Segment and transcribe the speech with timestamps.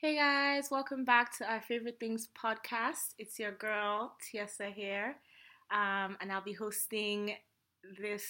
[0.00, 3.14] Hey guys, welcome back to our Favorite Things podcast.
[3.18, 5.16] It's your girl, Tiese here,
[5.70, 7.34] um, and I'll be hosting
[8.00, 8.24] this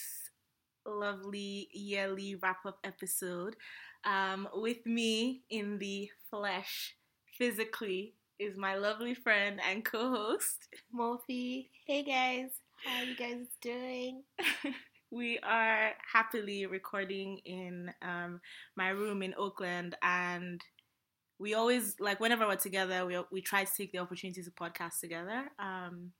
[0.84, 3.54] lovely yearly wrap up episode.
[4.04, 6.96] Um, with me in the flesh,
[7.38, 11.68] physically, is my lovely friend and co host, Mofi.
[11.86, 12.50] Hey guys,
[12.84, 14.24] how you guys doing?
[15.12, 18.40] we are happily recording in um,
[18.76, 20.60] my room in Oakland, and
[21.40, 25.00] we always like whenever we're together, we we try to take the opportunity to podcast
[25.00, 25.44] together.
[25.58, 26.12] Um,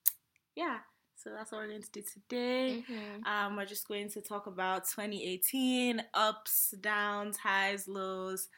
[0.57, 0.79] yeah,
[1.15, 2.83] so that's what we're going to do today.
[2.91, 3.27] Mm-hmm.
[3.30, 8.49] Um, we're just going to talk about 2018 ups, downs, highs, lows,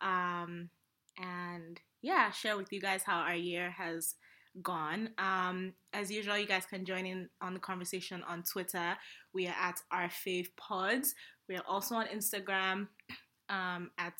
[0.00, 0.70] um,
[1.18, 4.14] and yeah, share with you guys how our year has
[4.62, 5.10] gone.
[5.18, 8.96] Um, as usual, you guys can join in on the conversation on Twitter.
[9.34, 11.14] We are at our fave pods.
[11.48, 12.88] We are also on Instagram
[13.50, 14.14] um, at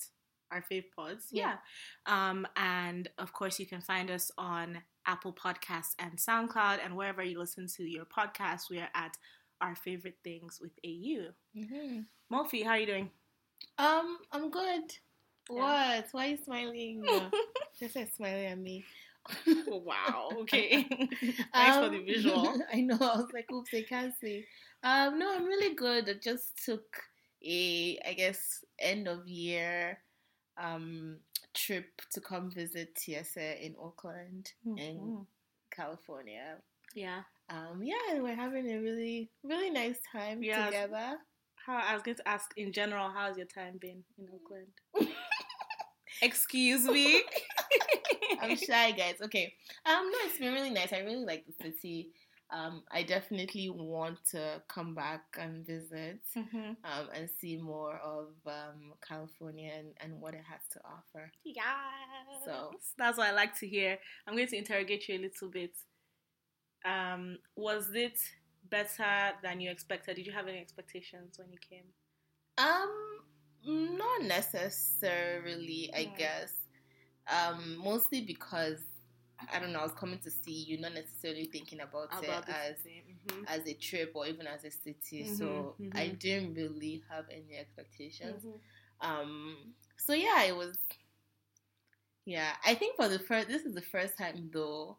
[0.57, 1.29] our fave pods.
[1.31, 1.57] Yeah.
[2.07, 7.23] Um, and of course, you can find us on Apple Podcasts and SoundCloud, and wherever
[7.23, 9.17] you listen to your podcast, we are at
[9.61, 11.31] our favorite things with AU.
[11.57, 12.01] Mm-hmm.
[12.33, 13.11] Mofi, how are you doing?
[13.79, 14.93] Um, I'm good.
[15.51, 15.97] Yeah.
[15.97, 16.07] What?
[16.13, 17.05] Why are you smiling?
[17.81, 18.85] Just like smiling at me.
[19.69, 20.31] wow.
[20.41, 20.83] Okay.
[21.55, 22.55] Thanks for the Um, visual.
[22.73, 22.97] I know.
[23.01, 24.45] I was like, oops, they can't see.
[24.83, 26.09] Um, no, I'm really good.
[26.09, 26.85] I just took
[27.45, 29.99] a, I guess, end of year
[30.59, 31.19] um
[31.55, 35.27] trip to come visit Tiese in Oakland, in Mhm.
[35.71, 36.59] California.
[36.95, 37.23] Yeah.
[37.49, 40.67] Um, yeah, we're having a really, really nice time Yes.
[40.67, 41.19] together.
[41.55, 44.73] How I was going to ask in general, how's your time been in Oakland?
[46.23, 47.23] Excuse me.
[48.41, 49.17] I'm shy, guys.
[49.23, 49.55] Okay.
[49.85, 50.93] Um, no, it's been really nice.
[50.93, 52.09] I really like the city.
[52.51, 56.77] Um, I definitely want to come back and visit Mhm.
[56.85, 61.33] um, and see more of um, California and, and what it has to offer.
[61.45, 61.65] Yeah.
[62.45, 63.99] So- that's what I like to hear.
[64.27, 65.77] I'm going to interrogate you a little bit.
[66.85, 68.19] Um, was it
[68.71, 70.15] better than you expected?
[70.17, 71.87] Did you have any expectations when you came?
[72.59, 73.21] Um,
[73.65, 76.53] not necessarily, I guess.
[77.29, 78.79] Um, mostly because
[79.53, 79.81] I don't know.
[79.81, 82.77] I was coming to see you, not necessarily thinking about, it as?
[82.87, 83.45] Mhm.
[83.49, 85.25] as a trip or even as a city.
[85.25, 86.19] Mhm, so I mhm.
[86.19, 88.43] didn't really have any expectations.
[88.45, 88.61] Mhm.
[89.01, 90.77] Um, so yeah, it was.
[92.25, 94.99] Yeah, I think for the first, this is the first time though.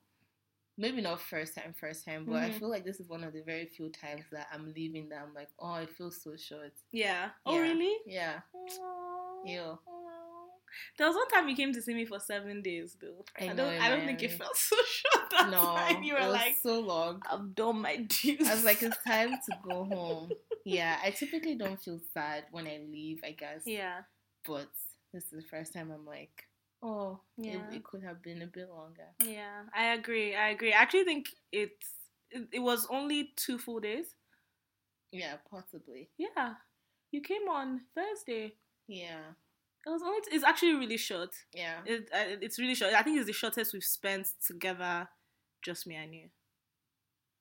[0.77, 2.59] Maybe not first time, first time, but I Mhm.
[2.59, 5.33] feel like this is one of the very few times that I'm leaving that I'm
[5.33, 6.73] like, oh, it feels so short.
[6.91, 7.31] Yeah.
[7.45, 7.97] Oh, really?
[8.05, 9.43] Yeah, Aw.
[9.45, 9.79] Ew.
[10.97, 13.23] There was one time you came to see me for seven days, though.
[13.39, 13.73] I I, know, don't.
[13.73, 16.03] in I don't think it felt so short that no, time.
[16.03, 17.21] You it were was like, so long.
[17.29, 20.31] "I've done my dues." I was like, it's time to go home.
[20.65, 23.61] Yeah, I typically don't feel sad when I leave, I guess.
[23.65, 24.01] yeah,
[24.45, 24.67] But
[25.13, 26.43] this is the first time I'm like,
[26.83, 27.69] oh, Yeah.
[27.71, 29.07] it, it could have been a bit longer.
[29.23, 29.63] yeah.
[29.73, 30.35] I agree.
[30.35, 30.73] I agree.
[30.73, 31.87] I actually think it's.
[32.29, 34.07] It, it was only two full days.
[35.13, 36.09] Yeah, possibly.
[36.17, 36.55] Yeah,
[37.11, 38.55] you came on Thursday.
[38.89, 39.21] Yeah,
[39.87, 40.19] It was only.
[40.31, 41.33] It's actually really short.
[41.53, 41.77] yeah.
[41.85, 42.93] It, uh, it's really short.
[42.93, 45.07] I think it's the shortest we've spent together.
[45.63, 46.27] Just me and you.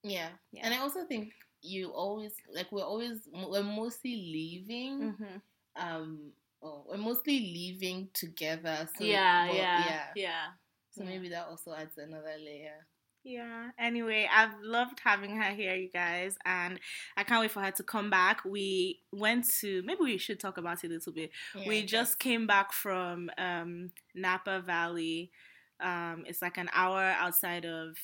[0.04, 0.28] Yeah.
[0.52, 0.60] Yeah.
[0.64, 5.84] And I also think you always like we're always we're mostly leaving Mm-hmm.
[5.84, 10.44] um oh, we're mostly leaving together so yeah, well, yeah, yeah yeah.
[10.90, 12.86] so maybe that also adds another layer
[13.26, 13.70] Yeah.
[13.76, 16.78] Anyway, I've loved having her here, you guys, and
[17.16, 18.44] I can't wait for her to come back.
[18.44, 21.32] We went to maybe we should talk about it a little bit.
[21.52, 25.32] Yeah, we just came back from um, Napa Valley.
[25.80, 27.96] Um, it's like an hour outside of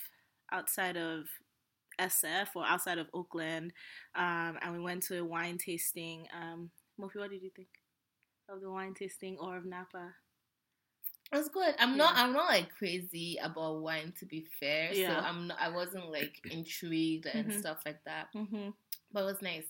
[0.51, 1.27] outside of
[2.01, 3.73] SF or outside of Oakland,
[4.17, 6.27] um, and we went to a wine tasting.
[6.37, 7.69] Um, Mofi, what did you think
[8.49, 10.15] of the wine tasting or of Napa?
[11.33, 15.21] It's good i'm not i'm not like crazy about wine to be fair yeah.
[15.21, 17.59] so i'm not i wasn't like intrigued and Mhm.
[17.59, 18.71] stuff like that Mm-hmm.
[19.13, 19.67] but it was nice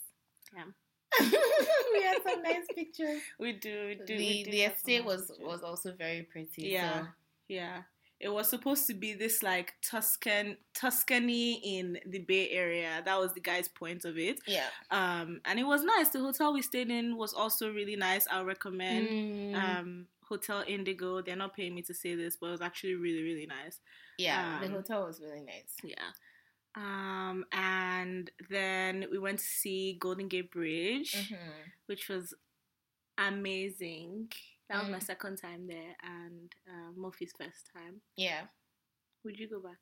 [0.57, 0.65] Yeah.
[1.93, 3.87] we had some nice pictures We do.
[3.89, 4.05] We do.
[4.07, 5.47] the we do the estate was pictures.
[5.47, 7.03] was also very pretty Yeah.
[7.03, 7.09] so.
[7.49, 7.83] Yeah.
[8.19, 13.03] It was supposed to be this like Tuscan Tuscany in the Bay Area.
[13.05, 14.39] That was the guy's point of it.
[14.47, 16.09] yeah Um and it was nice.
[16.11, 18.27] The hotel we stayed in was also really nice.
[18.31, 21.21] I'll recommend Mm, um Hotel Indigo.
[21.23, 23.77] They're not paying me to say this, but it was actually really, really nice.
[24.19, 26.09] yeah the um, hotel was really nice Yeah.
[26.85, 31.63] Um and then we went to see Golden Gate Bridge, Mhm.
[31.89, 32.27] which was
[33.19, 34.33] amazing.
[34.69, 35.11] That was my Mm.
[35.13, 38.01] second time there and uh, Mofi's first time.
[38.17, 38.43] yeah
[39.25, 39.79] Would you go back?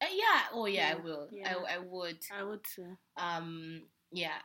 [0.00, 0.40] Uh, yeah.
[0.52, 1.26] Oh, yeah, I will.
[1.32, 1.48] yeah.
[1.50, 2.18] I, I would.
[2.38, 2.96] I would too.
[3.16, 3.82] Um.
[4.12, 4.38] Yeah.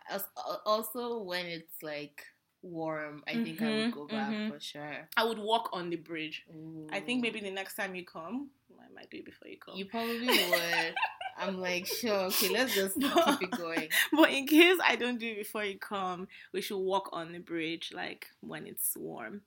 [0.65, 2.19] Also, when it's like
[2.63, 4.49] warm, I think I would Mhm, go back mhm.
[4.51, 5.09] for sure.
[5.17, 6.45] I would walk on the bridge.
[6.91, 8.49] I think maybe the next time you come,
[8.79, 9.75] I might do it before you come.
[9.75, 10.95] you probably would.
[11.37, 13.89] I'm like, sure, okay, let's just But- keep it going.
[14.13, 17.39] but in case I don't do it before you come, we should walk on the
[17.39, 19.41] bridge like when it's warm.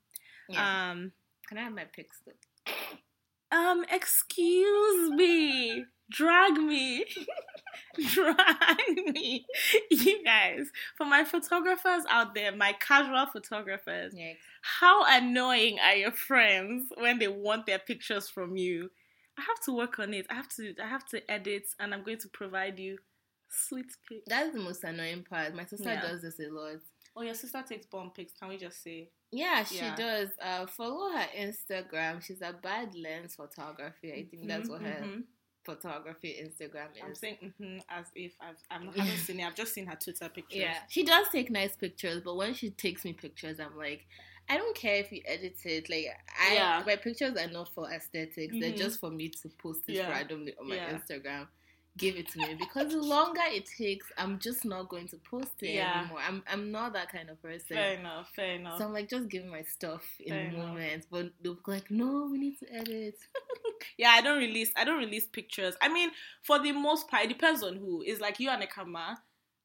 [0.48, 0.90] Yeah.
[0.92, 1.12] Um,
[1.48, 2.72] Can I have my pics though?
[3.56, 7.04] um, excuse me, drag me,
[8.00, 9.46] drag me,
[9.90, 10.66] you guys.
[10.96, 14.32] For my photographers out there, my casual photographers, Yeah.
[14.62, 18.90] how annoying are your friends when they want their pictures from you?
[19.38, 20.26] I have to work on it.
[20.30, 20.74] I have to.
[20.82, 22.98] I have to edit, and I'm going to provide you
[23.50, 24.22] sweet pics.
[24.26, 25.54] That's the most annoying part.
[25.54, 26.00] My sister Yeah.
[26.00, 26.76] does this a lot.
[27.14, 28.32] Oh, your sister takes bomb pics.
[28.38, 29.10] Can we just say?
[29.30, 29.94] Yeah, she Yeah.
[29.94, 30.30] does.
[30.40, 32.22] Uh, follow her Instagram.
[32.22, 34.12] She's a bad lens photography.
[34.12, 35.22] I think that's what her Mhm, mhm.
[35.66, 37.18] Photography Instagram I'm is.
[37.18, 39.44] saying hmm as if I've I've not, haven't seen it.
[39.46, 40.58] I've just seen her Twitter pictures.
[40.58, 44.06] Yeah, she does take nice pictures, but when she takes me pictures, I'm like,
[44.48, 45.90] I don't care if you edit it.
[45.90, 46.06] Like,
[46.40, 46.82] I Yeah.
[46.86, 48.78] my pictures are not for aesthetics; they're Mhm.
[48.78, 50.08] just for me to post it Yeah.
[50.08, 50.94] randomly on my Yeah.
[50.98, 51.48] Instagram.
[51.96, 55.52] Give it to me because the longer it takes, I'm just not going to post
[55.62, 56.00] it Yeah.
[56.00, 56.18] anymore.
[56.20, 57.68] I'm I'm not that kind of person.
[57.68, 58.28] Fair enough.
[58.36, 58.78] Fair enough.
[58.78, 60.68] So I'm like, just give me my stuff in Fair the enough.
[60.68, 61.06] moment.
[61.10, 63.16] But they'll be like, no, we need to edit.
[63.98, 64.70] yeah, I don't release.
[64.76, 65.74] I don't release pictures.
[65.80, 66.10] I mean,
[66.42, 68.02] for the most part, it depends on who.
[68.04, 69.18] It's like you and a camera.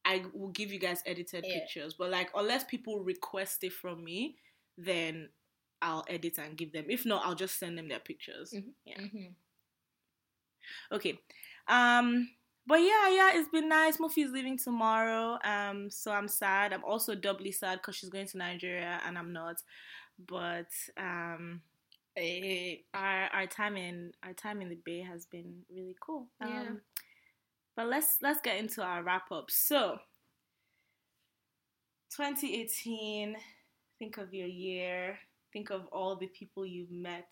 [0.04, 1.60] I will give you guys edited Yeah.
[1.60, 4.36] pictures, but like unless people request it from me,
[4.78, 5.28] then
[5.82, 6.86] I'll edit and give them.
[6.88, 8.52] If not, I'll just send them their pictures.
[8.52, 8.72] Mhm.
[8.84, 8.98] Yeah.
[9.00, 9.34] Mhm.
[10.90, 11.18] Okay.
[11.68, 12.28] Um
[12.66, 13.96] but yeah, yeah, it's been nice.
[13.96, 15.38] Mofi's leaving tomorrow.
[15.44, 16.72] Um so I'm sad.
[16.72, 19.62] I'm also doubly sad cuz she's going to Nigeria and I'm not.
[20.18, 21.62] But um
[22.16, 26.28] Eh, our our time in our time in the bay has been really cool.
[26.40, 26.74] Um Yeah.
[27.76, 29.50] but let's let's get into our wrap up.
[29.50, 29.98] So
[32.14, 33.36] 2018,
[33.98, 35.18] think of your year.
[35.52, 37.30] Think of all the people you've met,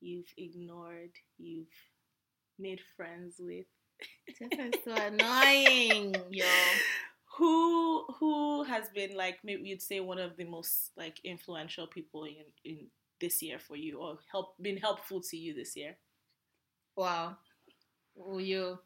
[0.00, 1.68] you've ignored, you've
[2.58, 3.66] made friends with.
[4.84, 6.46] so annoying, yo.
[7.38, 12.24] Who who has been like maybe you'd say one of the most like influential people
[12.24, 12.86] in in
[13.20, 15.96] this year for you or help been helpful to you this year?
[16.96, 17.36] Wow.
[18.14, 18.78] Will you?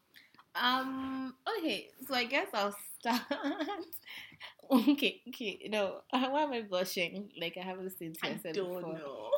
[0.55, 1.35] Um.
[1.59, 1.89] Okay.
[2.07, 3.21] So I guess I'll start.
[4.71, 5.21] okay.
[5.29, 5.67] Okay.
[5.69, 6.01] No.
[6.11, 7.29] Why am I blushing?
[7.39, 8.93] Like I haven't seen I don't before.
[8.93, 9.29] know.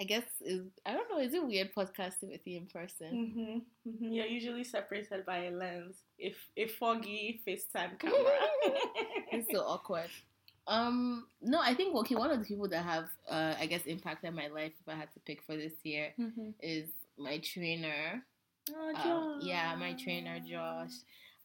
[0.00, 1.18] I guess is I don't know.
[1.20, 3.62] Is it weird podcasting with you in person?
[3.84, 8.38] hmm hmm You're usually separated by a lens, if a foggy FaceTime camera.
[9.32, 10.10] It's so awkward.
[10.66, 11.26] Um.
[11.42, 11.60] No.
[11.60, 12.16] I think okay.
[12.16, 15.12] One of the people that have uh I guess impacted my life if I had
[15.14, 16.54] to pick for this year Mhm.
[16.60, 18.24] is my trainer.
[18.72, 20.92] Oh, Um, yeah, my trainer Josh.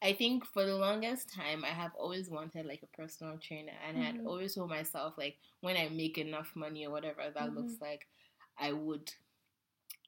[0.02, 3.96] I think for the longest time, I have always wanted like a personal trainer, and
[3.98, 4.26] I had Mhm.
[4.26, 7.54] always told myself like when I make enough money or whatever that Mhm.
[7.54, 8.06] looks like,
[8.58, 9.12] I would,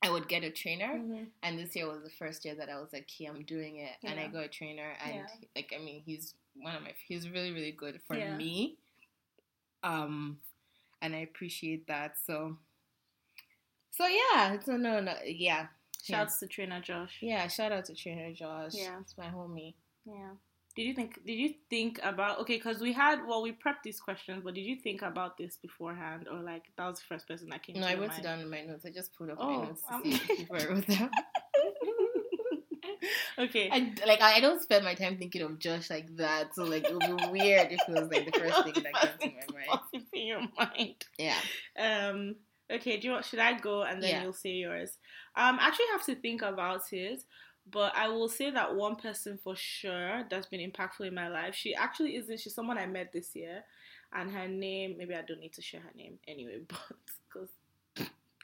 [0.03, 0.95] I would get a trainer.
[0.99, 1.27] Mhm.
[1.43, 3.97] And this year was the first year that I was like, "Hey, I'm doing it,"
[4.03, 4.29] and I Yeah.
[4.29, 5.27] got a trainer, and Yeah.
[5.56, 8.37] like I mean, he's one of my, he's really really good for Yeah.
[8.37, 8.79] me.
[9.83, 10.41] Um,
[11.00, 12.19] and I appreciate that.
[12.19, 12.59] So,
[13.91, 15.69] so yeah, so no, no, yeah.
[16.03, 17.19] Shouts to trainer Josh.
[17.21, 18.73] Yeah, shout out to Trainer Josh.
[18.75, 19.00] Yeah.
[19.00, 19.75] it's my homie.
[20.06, 20.35] Yeah.
[20.78, 21.19] Did you think?
[21.26, 22.38] Did you think about?
[22.42, 25.56] Okay, because we had well, we prepped these questions, but did you think about this
[25.60, 27.80] beforehand, or like that was the first person that came?
[27.80, 28.20] No, to I wrote mind?
[28.20, 28.86] it down in my notes.
[28.86, 31.11] I just put up Oh, my notes to um, see if I wrote down.
[33.40, 33.68] okay.
[33.73, 36.54] I like I don't spend my time thinking of Josh like that.
[36.54, 39.30] So like it would be weird if it was like the first thing that came
[39.30, 39.66] to my mind.
[39.68, 41.04] Popped in your mind.
[41.18, 41.38] Yeah.
[41.76, 42.37] Um.
[42.70, 42.99] Okay.
[42.99, 43.25] Do you want?
[43.25, 44.23] Should I go and then Yeah.
[44.23, 44.97] you'll say yours?
[45.35, 45.58] Um.
[45.58, 47.25] I actually have to think about it,
[47.70, 51.54] but I will say that one person for sure that's been impactful in my life.
[51.54, 52.40] She actually isn't.
[52.40, 53.64] She's someone I met this year,
[54.12, 54.96] and her name.
[54.98, 56.78] Maybe I don't need to share her name anyway, but
[57.28, 57.50] because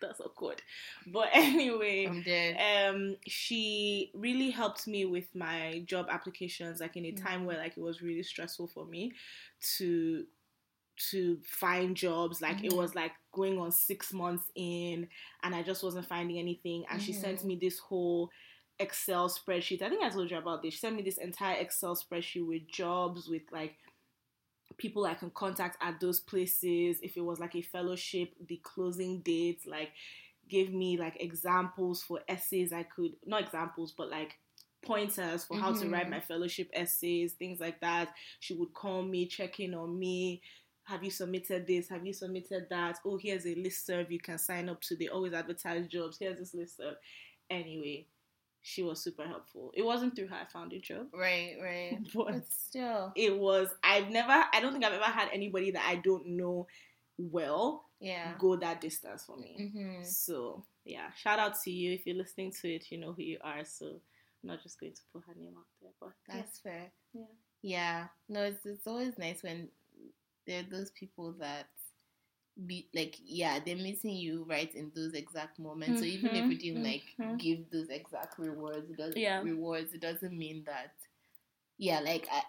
[0.00, 0.60] that's awkward.
[1.06, 2.06] But anyway.
[2.06, 2.56] I'm dead.
[2.90, 7.44] um she really helped me with my job applications like in a time Mhm.
[7.46, 9.12] where like it was really stressful for me
[9.76, 10.26] to
[11.10, 12.76] to find jobs like it Mhm.
[12.76, 15.08] was like going on six months in
[15.42, 17.44] and i just wasn't finding anything and she sent Mhm.
[17.46, 18.30] me this whole
[18.78, 21.94] excel spreadsheet i think i told you about this she sent me this entire excel
[21.96, 23.76] spreadsheet with jobs with like
[24.78, 26.98] people I can contact at those places.
[27.02, 29.90] If it was like a fellowship, the closing dates, like
[30.48, 34.34] gave me like examples for essays I could not examples, but like
[34.84, 36.10] pointers for how to write Mhm.
[36.10, 38.14] my fellowship essays, things like that.
[38.40, 40.42] She would call me, check in on me.
[40.84, 41.88] Have you submitted this?
[41.88, 42.98] Have you submitted that?
[43.04, 44.96] Oh, here's a listserv you can sign up to.
[44.96, 46.18] They always advertise jobs.
[46.18, 46.96] Here's this listserv.
[47.48, 48.06] Anyway,
[48.66, 49.70] she was super helpful.
[49.74, 51.08] It wasn't through her I found a job.
[51.12, 51.98] Right, right.
[52.14, 55.84] But But still, it was I've never I don't think I've ever had anybody that
[55.86, 56.66] I don't know
[57.18, 58.32] well yeah.
[58.38, 59.70] go that distance for me.
[59.72, 61.92] hmm So yeah, shout out to you.
[61.92, 63.64] If you're listening to it, you know who you are.
[63.64, 65.92] So I'm not just going to put her name out there.
[66.00, 66.36] But yeah.
[66.36, 66.90] That's fair.
[67.12, 67.22] Yeah.
[67.60, 68.06] Yeah.
[68.30, 69.68] No, it's it's always nice when
[70.46, 71.66] there are those people that
[72.66, 76.00] be like, yeah, they're missing you right in those exact moments.
[76.00, 77.38] So even if we didn't like mhm.
[77.38, 79.40] give those exact rewards, it doesn't Yeah.
[79.42, 80.94] rewards, it doesn't mean that.
[81.76, 82.42] Yeah, like I,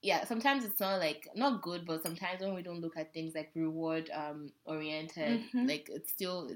[0.00, 0.24] yeah.
[0.24, 3.50] Sometimes it's not like not good, but sometimes when we don't look at things like
[3.54, 5.68] reward um oriented, Mhm.
[5.68, 6.50] like it's still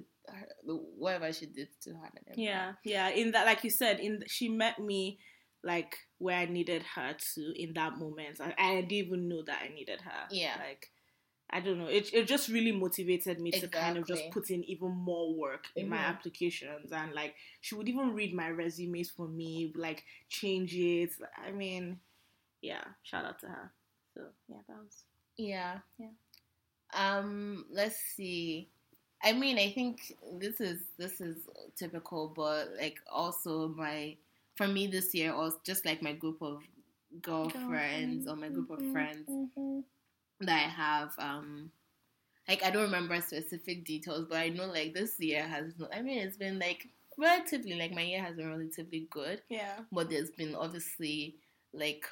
[0.65, 2.39] whatever she did still had an.
[2.39, 3.09] Yeah, yeah.
[3.11, 5.19] In that, like you said, in she met me
[5.63, 8.41] like where I needed her to in that moment.
[8.41, 10.27] I, I didn't even know that I needed her.
[10.31, 10.57] Yeah.
[10.67, 10.91] like
[11.55, 11.89] I don't know.
[11.89, 15.67] It it just really motivated me to kind of just put in even more work
[15.77, 16.09] in my Mhm.
[16.09, 21.13] applications and like she would even read my resumes for me, like change it.
[21.37, 22.01] I mean,
[22.63, 22.85] yeah.
[23.03, 23.73] Shout out to her.
[24.15, 25.05] So yeah, that was
[25.37, 25.81] Yeah.
[25.99, 26.11] Yeah.
[26.95, 28.71] Um, let's see.
[29.23, 31.39] I mean, I think this is this is
[31.77, 34.17] typical, but like also my
[34.57, 36.63] for me this year, also just like my group of
[37.23, 39.29] girlfriends or my group of friends
[40.47, 41.15] that I have.
[41.19, 41.71] Um,
[42.49, 45.73] like I don't remember specific details, but I know like this year has.
[45.93, 49.81] I mean, it's been like relatively like my year has been relatively good, Yeah.
[49.93, 51.37] but there's been obviously
[51.73, 52.07] like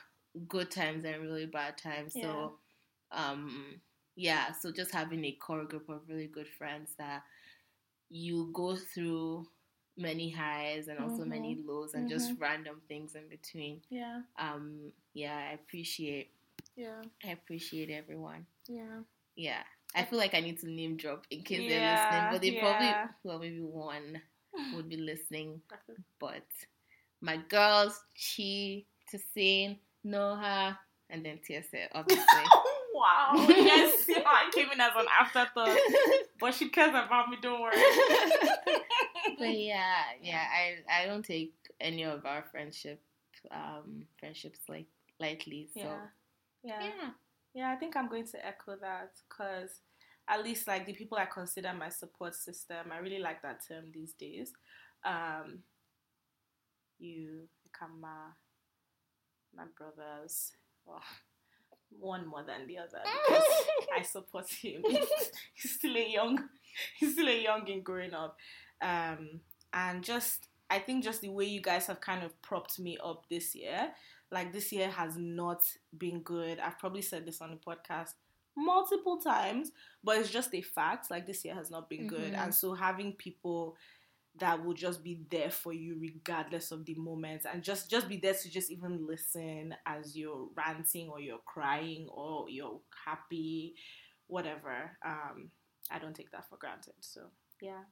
[0.48, 2.14] good times and really bad times.
[2.14, 2.22] Yeah.
[2.22, 2.52] So,
[3.10, 3.80] um,
[4.16, 4.52] yeah.
[4.52, 7.22] So just having a core group of really good friends that
[8.08, 9.46] you go through
[9.96, 13.82] many highs and also many lows and just random things in between.
[13.90, 14.20] Yeah.
[14.38, 16.30] Um, yeah, I appreciate.
[16.76, 17.02] Yeah.
[17.24, 18.46] I appreciate everyone.
[18.68, 19.00] Yeah.
[19.36, 19.62] Yeah.
[19.94, 22.50] I feel like I need to name drop in case Yeah, they're listening, but they
[22.52, 22.60] yeah.
[22.62, 24.22] probably, well, maybe one
[24.74, 25.60] would be listening.
[26.18, 26.46] But
[27.20, 30.76] my girls, Chi, Tassine, Noha,
[31.10, 32.24] and then Tiese, obviously.
[32.94, 33.32] wow.
[33.34, 35.76] You guys see how I came in as an afterthought.
[36.40, 37.76] But she cares about me, don't worry.
[39.38, 43.00] but yeah, yeah, I I don't take any of our friendship
[43.50, 44.86] um friendships like
[45.20, 45.68] lightly.
[45.74, 46.06] So yeah.
[46.62, 46.82] Yeah.
[46.82, 47.10] yeah.
[47.54, 49.80] Yeah, I think I'm going to echo that because
[50.28, 53.86] at least like the people I consider my support system, I really like that term
[53.92, 54.52] these days.
[55.04, 55.58] Um,
[56.98, 58.34] you, Kama,
[59.54, 60.52] my brothers,
[60.86, 61.02] well,
[61.98, 63.42] one more than the other because
[63.98, 64.82] I support him.
[65.54, 66.48] he's still a young,
[66.98, 68.38] he's still a young in growing up,
[68.80, 69.40] um,
[69.74, 73.26] and just I think just the way you guys have kind of propped me up
[73.28, 73.90] this year
[74.32, 75.62] like this year has not
[75.96, 76.58] been good.
[76.58, 78.14] I've probably said this on the podcast
[78.56, 79.70] multiple times,
[80.02, 81.10] but it's just a fact.
[81.10, 82.32] Like this year has not been good.
[82.32, 82.38] Mhm.
[82.38, 83.76] And so having people
[84.36, 88.16] that will just be there for you regardless of the moment and just just be
[88.16, 93.74] there to just even listen as you're ranting or you're crying or you're happy,
[94.28, 94.96] whatever.
[95.04, 95.50] Um
[95.90, 96.94] I don't take that for granted.
[97.00, 97.84] So yeah,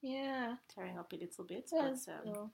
[0.00, 0.56] Yeah.
[0.74, 1.68] tearing up a little bit.
[1.70, 2.50] That's but um, cool.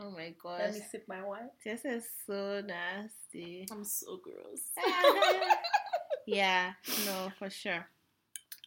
[0.00, 0.60] Oh my gosh.
[0.60, 1.50] let me sip my wine.
[1.64, 3.66] This is so nasty.
[3.70, 4.62] I'm so gross.
[6.26, 6.72] yeah,
[7.06, 7.86] no, for sure.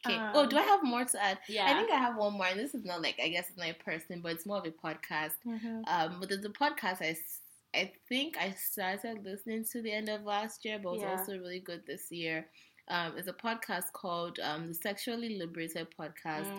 [0.05, 0.17] Okay.
[0.17, 1.37] Um, oh, do I have more to add?
[1.47, 1.65] Yeah.
[1.67, 2.47] I think I have one more.
[2.47, 4.65] And this is not like I guess it's not a person, but it's more of
[4.65, 5.33] a podcast.
[5.87, 7.15] Um, but there's a podcast I,
[7.75, 11.11] I think I started listening to the end of last year, but was Yeah.
[11.11, 12.47] also really good this year.
[12.91, 16.51] Um, it's a podcast called um, the Sexually Liberated Podcast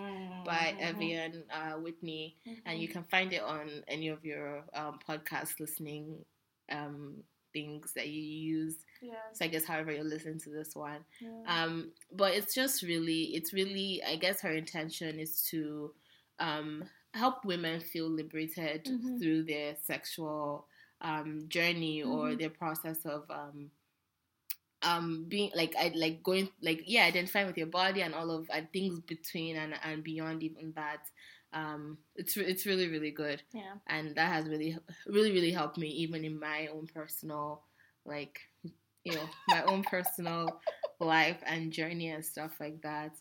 [0.43, 0.81] by Mhm.
[0.81, 2.35] Evian uh, Whitney,
[2.65, 2.91] and you Mhm.
[2.91, 6.25] can find it on any of your um, podcast listening
[6.69, 8.77] um, things that you use.
[9.01, 9.13] Yeah.
[9.33, 11.05] So I guess however you listen to this one.
[11.19, 11.43] yeah.
[11.45, 15.93] Um, but it's just really, it's really, I guess her intention is to
[16.39, 19.19] um, help women feel liberated Mhm.
[19.19, 20.67] through their sexual
[21.01, 22.39] um, journey or Mhm.
[22.39, 23.29] their process of
[24.83, 28.49] um, being like, I like going, like, yeah, identifying with your body and all of
[28.49, 31.05] uh, things between and, and beyond even that.
[31.53, 33.73] Um, it's it's really really good yeah.
[33.85, 34.75] and that has really
[35.05, 37.61] really really helped me even in my own personal
[38.05, 38.39] like
[39.03, 40.59] you know my own personal
[40.99, 43.11] life and journey and stuff like that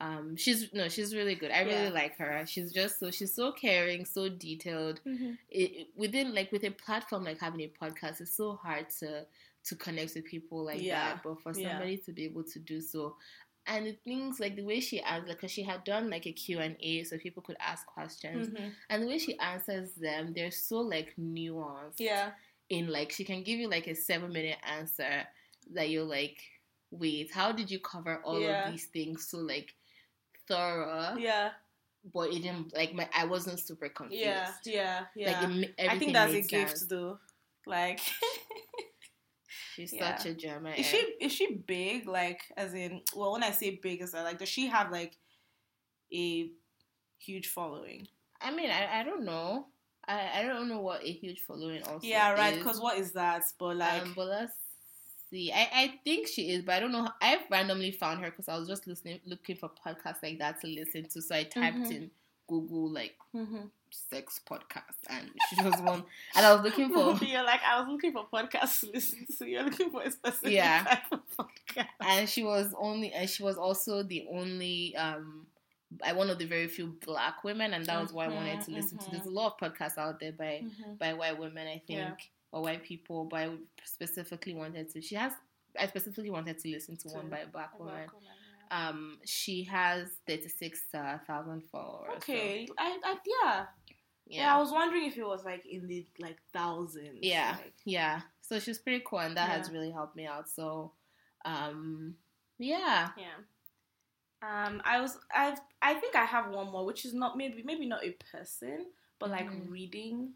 [0.00, 1.88] um she's no she's really good i really Yeah.
[1.90, 5.32] like her she's just so she's so caring so detailed Mm-hmm.
[5.50, 9.26] it- within like with a platform like having a podcast it's so hard to
[9.64, 11.14] to connect with people like Yeah.
[11.14, 11.70] that but for Yeah.
[11.70, 13.16] somebody to be able to do so
[13.66, 17.04] and the things like the way she answers because she had done like a q&a
[17.04, 18.68] so people could ask questions Mm-hmm.
[18.90, 22.32] and the way she answers them they're so like nuanced Yeah.
[22.70, 25.26] in like she can give you like a seven minute answer
[25.74, 26.38] that you're like
[26.90, 28.66] wait how did you cover all Yeah.
[28.66, 29.74] of these things so like
[30.48, 31.52] thorough Yeah.
[32.12, 34.24] but it didn't like my I wasn't super confused.
[34.24, 35.40] Yeah, yeah, yeah.
[35.40, 36.86] Like it, I think that's a made gift sense.
[36.88, 37.18] though.
[37.64, 38.00] Like,
[39.74, 40.16] She's Yeah.
[40.16, 40.70] such a Gemma.
[40.70, 42.06] is she is she big?
[42.06, 45.16] Like, as in, well, when I say big, is that like does she have like
[46.12, 46.50] a
[47.18, 48.08] huge following?
[48.40, 49.66] I mean, I, I don't know.
[50.06, 52.06] I, I don't know what a huge following also.
[52.06, 52.56] yeah, right.
[52.58, 53.44] Because what is that?
[53.58, 54.52] But like, um, but let's
[55.30, 55.52] see.
[55.52, 57.08] I, I think she is, but I don't know.
[57.20, 60.66] I randomly found her because I was just listening, looking for podcasts like that to
[60.66, 61.22] listen to.
[61.22, 61.90] So I typed Mhm.
[61.90, 62.10] in
[62.48, 63.70] Google like mhm.
[63.92, 66.04] Sex podcast, and she was one.
[66.34, 69.46] And I was looking for, you're like I was looking for podcasts to listen to.
[69.48, 70.82] You're looking for a specific Yeah.
[70.84, 71.86] type of podcast.
[72.00, 74.96] and she was only, and she was also the only.
[74.96, 75.46] um
[76.02, 78.70] I one of the very few black women, and that was why I wanted to
[78.70, 79.04] listen to.
[79.04, 79.10] mhm.
[79.12, 80.98] There's a lot of podcasts out there by Mhm.
[80.98, 82.14] by white women, I think, Yeah.
[82.50, 85.02] or white people, but I specifically wanted to.
[85.02, 85.32] She has.
[85.78, 87.94] I specifically wanted to listen to, To one by a black A woman.
[87.94, 88.28] black woman.
[88.70, 92.08] Um, she has thirty six thousand followers.
[92.24, 93.66] so, Okay, I, I yeah.
[94.38, 97.18] Yeah, I was wondering if it was like in the like thousands.
[97.22, 97.56] Yeah.
[97.58, 98.20] like- yeah.
[98.40, 100.48] So she's pretty cool, and that has really helped me out.
[100.48, 100.92] So,
[101.44, 102.16] um,
[102.58, 103.38] yeah, Yeah.
[104.42, 107.86] Um, I was I've I think I have one more, which is not maybe maybe
[107.86, 108.86] not a person,
[109.20, 109.70] but like Mhm.
[109.70, 110.34] reading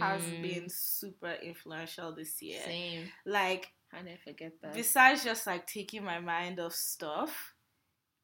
[0.00, 2.62] has Mm, been super influential this year.
[2.62, 3.10] same.
[3.24, 4.74] Like How did I forget that?
[4.74, 7.54] besides just like taking my mind off stuff,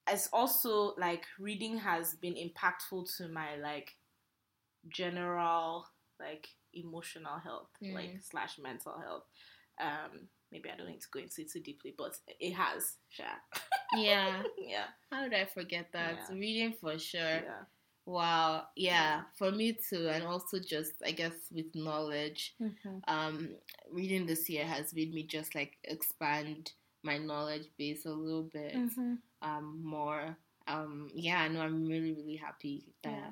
[0.07, 3.97] it's also like reading has been impactful to my like
[4.89, 5.87] general
[6.21, 8.23] like emotional health, like Mm.
[8.31, 9.25] slash mental health.
[9.81, 12.97] Um, maybe I don't need to go into it too deeply, but it has.
[13.11, 13.27] Sure.
[13.97, 14.43] yeah.
[14.59, 14.87] yeah.
[15.11, 16.17] How did I forget that?
[16.31, 16.37] Yeah.
[16.37, 17.21] Reading for sure.
[17.21, 17.65] Yeah.
[18.07, 18.65] Wow.
[18.77, 22.55] Yeah, for me too, and also just I guess with knowledge.
[22.61, 22.99] Mm-hmm.
[23.09, 23.49] um
[23.91, 26.73] reading this year has made me just like expand
[27.03, 29.15] my knowledge base a little bit Mm-hmm.
[29.43, 30.37] um more
[30.69, 33.31] um yeah i know i'm really really happy that Yeah.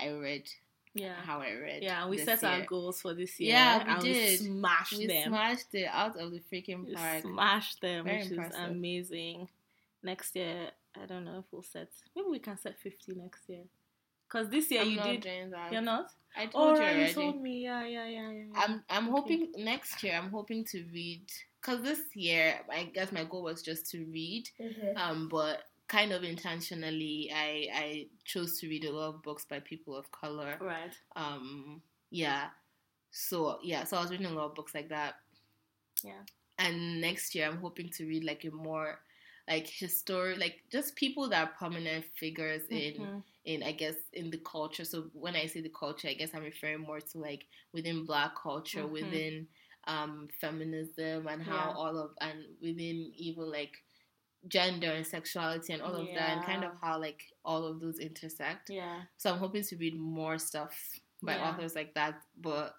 [0.00, 0.44] i read
[0.94, 1.14] Yeah.
[1.22, 3.52] how i read Yeah, we set our goals for this year.
[3.54, 4.40] Yeah, we and did.
[4.40, 5.28] we smashed we them.
[5.28, 8.54] smashed it out of the freaking We park smashed them, Very which impressive.
[8.54, 9.48] is amazing.
[10.02, 10.70] Next year,
[11.00, 11.88] I don't know if we'll set.
[12.14, 13.64] Maybe we can set fifty next year.
[14.28, 15.26] Cause this year I'm you did.
[15.72, 16.10] You're not.
[16.36, 17.62] i told Oh, you already you told me.
[17.64, 18.44] Yeah, yeah, yeah, yeah.
[18.56, 19.12] i'm i'm Okay.
[19.16, 21.22] hoping next year i'm hoping to read
[21.60, 24.48] because this year i guess my goal was just to read
[24.96, 29.60] um but kind of intentionally i i chose to read a lot of books by
[29.60, 30.94] people of color Right.
[31.16, 32.48] um yeah
[33.10, 35.14] so yeah so i was reading a lot of books like that
[36.02, 36.22] Yeah.
[36.58, 38.98] and next year i'm hoping to read like a more
[39.48, 43.22] like history like just people that are prominent figures in Mhm.
[43.44, 46.42] in i guess in the culture so when i say the culture i guess i'm
[46.42, 48.90] referring more to like within black culture Mhm.
[48.92, 49.46] within
[49.86, 51.72] um feminism and how Yeah.
[51.72, 53.72] all of and within even like
[54.48, 57.98] gender and sexuality and all of that and kind of how like all of those
[57.98, 59.02] intersect Yeah.
[59.16, 60.74] so I'm hoping to read more stuff
[61.22, 61.48] by Yeah.
[61.50, 62.20] authors like that.
[62.40, 62.74] But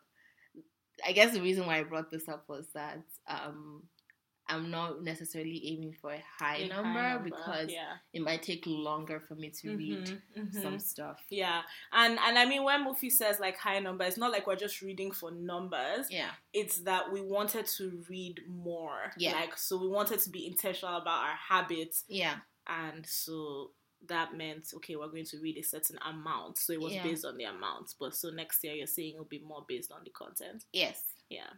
[1.06, 3.84] I guess the reason why I brought this up was that um,
[4.48, 7.94] I'm not necessarily aiming for a high, A high number, because yeah.
[8.14, 10.62] it might take longer for me to read Mhm, mhm.
[10.62, 11.24] some stuff.
[11.30, 14.56] Yeah, and and I mean when Mofi says like high number, it's not like we're
[14.56, 16.08] just reading for numbers.
[16.12, 16.30] Yeah.
[16.54, 19.12] It's that we wanted to read more.
[19.18, 19.34] Yeah.
[19.34, 22.36] Like so we wanted to be intentional about our habits Yeah.
[22.68, 23.72] and so
[24.08, 26.60] that meant okay, we're going to read a certain amount.
[26.60, 27.02] So it was Yeah.
[27.02, 27.96] based on the amount.
[28.00, 30.66] But so next year you're saying it'll be more based on the content.
[30.72, 31.02] Yes.
[31.30, 31.50] Yeah.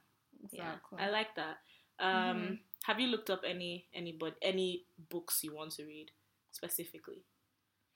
[0.46, 0.98] Exactly.
[1.00, 1.08] Yeah.
[1.08, 1.58] I like that.
[2.00, 2.60] Um Mhm.
[2.84, 6.12] have you looked up any anybody any books you want to read
[6.52, 7.24] specifically?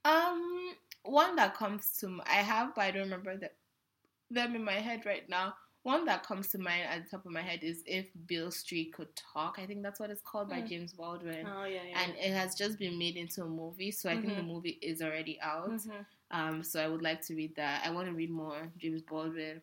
[0.06, 3.52] Um, one that comes to m- I have, but I don't remember the,
[4.32, 5.56] them in my head right now.
[5.84, 8.94] One that comes to mind at the top of my head is "If Beale Street
[8.94, 10.68] Could Talk." I think that's what it's called by Hmm.
[10.68, 11.46] James Baldwin.
[11.48, 12.00] Oh yeah, yeah.
[12.02, 14.48] and it has just been made into a movie so i think the Mhm.
[14.48, 16.06] movie is already out Mhm.
[16.32, 19.62] um so i would like to read that i want to read more james baldwin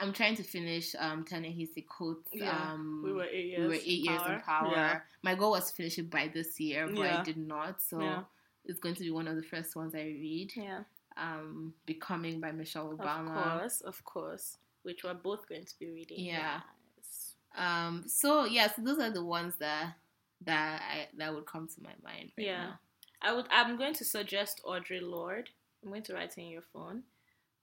[0.00, 3.60] i'm trying to finish um Ta-Nehisi Coates Yeah, um we were eight years.
[3.60, 5.00] we were eight years in power Yeah.
[5.22, 7.20] my goal was to finish it by this year but Yeah.
[7.20, 8.22] i did not so Yeah.
[8.64, 10.80] it's going to be one of the first ones i read Yeah.
[11.16, 13.28] um becoming by michelle Obama.
[13.36, 14.58] Of course, of course.
[14.82, 16.18] Which we're both going to be reading.
[16.20, 16.60] Yeah.
[16.98, 17.34] Yes.
[17.56, 19.94] um so yeah so those are the ones that
[20.42, 22.64] that i that would come to my mind right Yeah.
[22.64, 22.78] now.
[23.22, 25.48] I would I'm going to suggest Audre Lorde.
[25.82, 27.04] I'm going to write it in your phone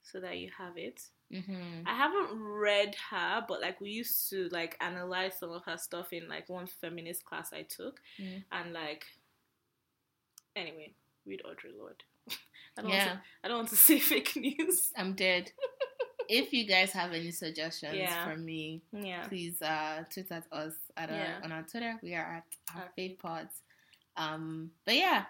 [0.02, 0.98] so that you have it.
[1.32, 1.82] Mm-hmm.
[1.86, 6.12] I haven't read her, but like we used to like analyze some of her stuff
[6.12, 8.00] in like one feminist class I took.
[8.20, 8.44] Mhm.
[8.52, 9.04] And like
[10.56, 10.94] anyway,
[11.26, 12.02] read Audre Lorde.
[12.78, 14.92] I don't yeah want to I don't want to say fake news.
[14.96, 15.50] I'm dead.
[16.28, 18.24] if you guys have any suggestions Yeah.
[18.24, 19.26] for me, Yeah.
[19.28, 21.40] please uh, tweet at us at our, Yeah.
[21.44, 21.98] on our Twitter.
[22.02, 22.44] We are at
[22.76, 23.62] our Our- Fave Pods.
[24.16, 25.24] Um, but yeah,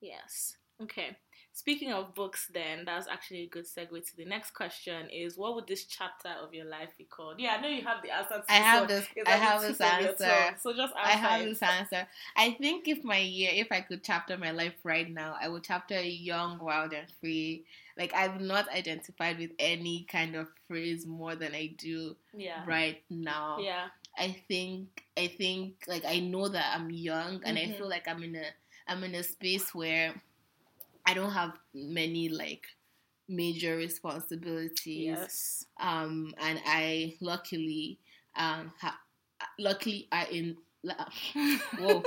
[0.00, 0.56] Yes.
[0.80, 1.16] Okay.
[1.58, 5.54] Speaking of books, then that's actually a good segue to the next question: Is what
[5.54, 7.40] would this chapter of your life be called?
[7.40, 8.36] Yeah, I know you have the answer.
[8.38, 9.06] To I have so this.
[9.26, 10.56] I have this answer.
[10.62, 11.46] So just I have it.
[11.50, 12.06] this answer.
[12.36, 15.64] I think if my year, if I could chapter my life right now, I would
[15.64, 17.64] chapter young, wild, and free.
[17.98, 22.62] Like I've not identified with any kind of phrase more than I do Yeah.
[22.66, 23.58] right now.
[23.60, 23.88] Yeah.
[24.16, 27.76] I think I think like I know that I'm young and I Mhm.
[27.76, 28.46] feel like I'm in a
[28.86, 30.14] I'm in a space where
[31.08, 32.64] I don't have many like
[33.28, 35.06] major responsibilities.
[35.06, 35.64] Yes.
[35.80, 37.98] Um and I luckily
[38.36, 39.00] um ha-
[39.58, 40.56] luckily I in
[41.78, 42.02] whoa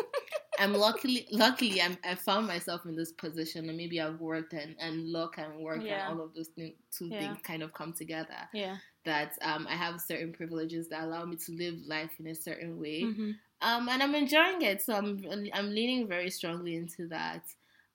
[0.60, 4.76] I'm luckily luckily I'm I found myself in this position and maybe I've worked and
[4.80, 6.10] and luck and work Yeah.
[6.10, 7.20] and all of those things, two Yeah.
[7.20, 8.78] things kind of come together Yeah.
[9.06, 12.80] that um, I have certain privileges that allow me to live life in a certain
[12.80, 13.36] way, Mhm.
[13.62, 14.82] um, and I'm enjoying it.
[14.82, 15.20] So I'm
[15.54, 17.44] I'm leaning very strongly into that.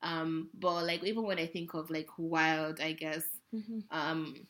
[0.03, 3.85] Um, but like even when I think of like wild, I guess, Mhm.
[3.91, 4.47] um,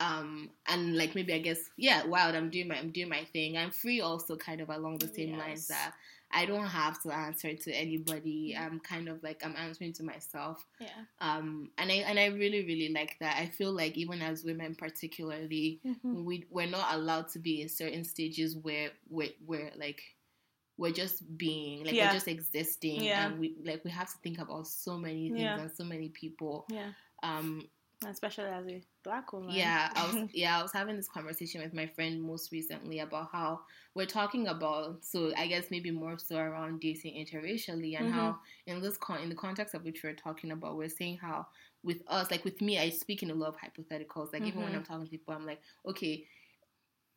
[0.00, 2.34] um, and like maybe I guess yeah, wild.
[2.34, 3.56] I'm doing my I'm doing my thing.
[3.56, 5.92] I'm free also, kind of along the same lines that
[6.32, 8.56] I don't have to answer to anybody.
[8.58, 11.04] I'm kind of like I'm answering to myself Yeah.
[11.20, 14.74] um and i and i really really like that i feel like even as women
[14.74, 16.24] particularly Mhm.
[16.24, 20.02] we we're not allowed to be in certain stages where we're, we're like
[20.82, 22.08] we're just being like Yeah.
[22.08, 23.26] we're just existing Yeah.
[23.26, 25.60] and we like we have to think about so many things Yeah.
[25.60, 26.90] and so many people Yeah.
[27.22, 27.48] um
[28.04, 29.54] Especially as a black woman.
[29.54, 33.28] yeah i was yeah i was having this conversation with my friend most recently about
[33.30, 33.60] how
[33.94, 38.12] we're talking about so i guess maybe more so around dating interracially and Mhm.
[38.18, 41.46] how in this con in the context of which we're talking about we're saying how
[41.84, 44.72] with us like with me i speak in a lot of hypotheticals like even when
[44.72, 44.78] Mhm.
[44.78, 46.26] i'm talking to people i'm like okay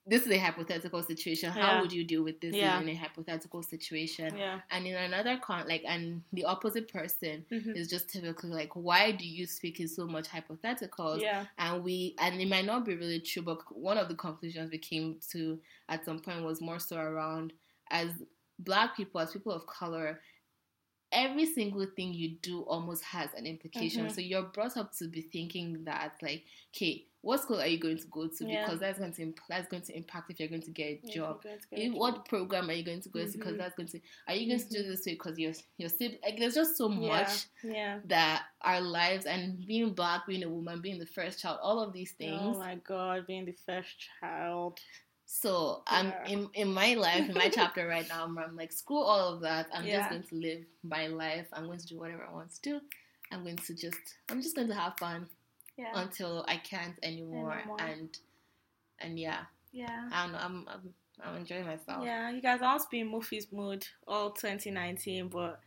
[0.07, 1.81] this is a hypothetical situation how Yeah.
[1.81, 2.79] would you deal with this Yeah.
[2.79, 4.61] in a hypothetical situation yeah.
[4.69, 7.75] and in another con like and the opposite person Mhm.
[7.75, 11.45] is just typically like why do you speak in so much hypotheticals Yeah.
[11.57, 14.77] and we and it might not be really true but one of the conclusions we
[14.77, 17.53] came to at some point was more so around
[17.89, 18.09] as
[18.59, 20.21] black people as people of color
[21.11, 24.11] every single thing you do almost has an implication Mhm.
[24.11, 26.43] so you're brought up to be thinking that like
[26.75, 28.63] okay what school are you going to go to Yeah.
[28.65, 31.07] because that's going to imp- that's going to impact if you're going to get a
[31.07, 32.27] job you're going to get if- a what job.
[32.29, 33.57] program are you going to go to because Mhm.
[33.57, 34.87] that's going to are you going to do Mhm.
[34.91, 37.99] this way because you're you're sib- like there's just so much Yeah.
[38.05, 41.93] that our lives and being black, being a woman, being the first child, all of
[41.93, 42.39] these things.
[42.41, 44.79] Oh my god, being the first child.
[45.27, 46.27] so I'm Yeah.
[46.33, 49.41] in in my life, in my chapter right now, I'm, I'm like, screw all of
[49.41, 49.67] that.
[49.73, 49.97] I'm Yeah.
[49.97, 51.47] just going to live my life.
[51.51, 52.81] I'm going to do whatever I want to do.
[53.31, 55.27] I'm going to just I'm just going to have fun
[55.77, 55.91] Yeah.
[55.93, 57.53] until I can't anymore.
[57.53, 57.77] Anymore.
[57.81, 58.17] And
[58.99, 60.09] and yeah, yeah.
[60.11, 60.39] I don't know.
[60.41, 62.03] I'm I'm, I'm enjoying myself.
[62.05, 65.59] Yeah, you guys all be in Mofi's mood all 2019, but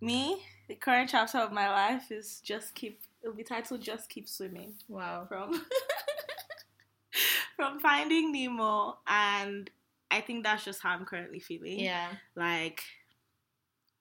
[0.00, 3.00] me, the current chapter of my life is just keep.
[3.22, 5.26] It'll be titled "Just Keep Swimming" Wow.
[5.28, 5.52] from
[7.56, 9.70] from Finding Nemo, and
[10.10, 11.80] I think that's just how I'm currently feeling.
[11.80, 12.08] Yeah.
[12.34, 12.82] like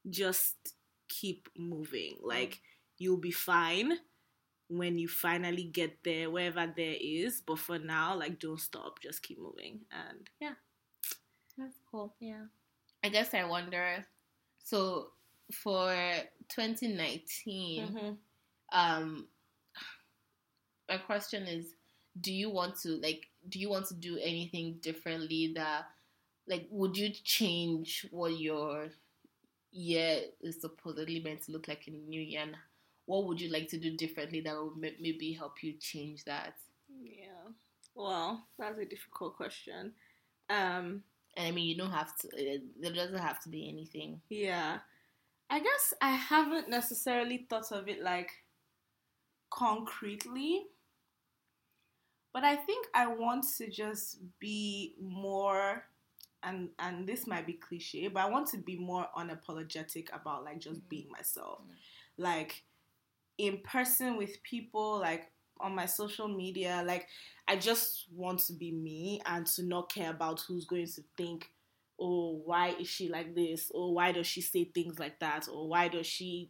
[0.10, 0.56] just
[1.08, 2.18] keep moving.
[2.24, 2.62] Like
[2.98, 3.98] you'll be fine
[4.70, 7.42] when you finally get there, wherever there is.
[7.46, 9.00] But for now, like don't stop.
[9.02, 9.82] Just keep moving.
[9.92, 10.54] And yeah,
[11.58, 12.14] That's cool.
[12.20, 12.46] yeah.
[13.04, 14.06] I guess I wonder.
[14.64, 15.12] So
[15.52, 15.94] for
[16.50, 17.88] 2019.
[17.88, 18.14] Mm-hmm.
[18.78, 19.28] um
[20.90, 21.66] my question is
[22.22, 25.86] do you want to like do you want to do anything differently that
[26.48, 28.88] like would you change what your
[29.72, 32.56] year is supposedly meant to look like in the new year and
[33.06, 36.56] what would you like to do differently that would ma- maybe help you change that
[36.90, 37.52] Yeah.
[37.94, 39.94] Well, that's a difficult question.
[40.50, 41.04] Um,
[41.38, 42.30] and i mean you don't have to
[42.80, 44.80] there doesn't have to be anything yeah.
[45.50, 48.32] I guess I haven't necessarily thought of it like
[49.50, 50.66] concretely.
[52.34, 55.86] But I think I want to just be more
[56.44, 60.60] and and this might be cliche, but I want to be more unapologetic about like
[60.60, 60.90] just Mhm.
[60.90, 61.62] being myself.
[61.62, 61.76] Mhm.
[62.18, 62.64] Like
[63.38, 67.08] in person with people, like on my social media, like
[67.48, 71.50] I just want to be me and to not care about who's going to think,
[72.00, 73.72] oh, why is she like this?
[73.74, 75.48] Or why does she say things like that?
[75.48, 76.50] Or why does she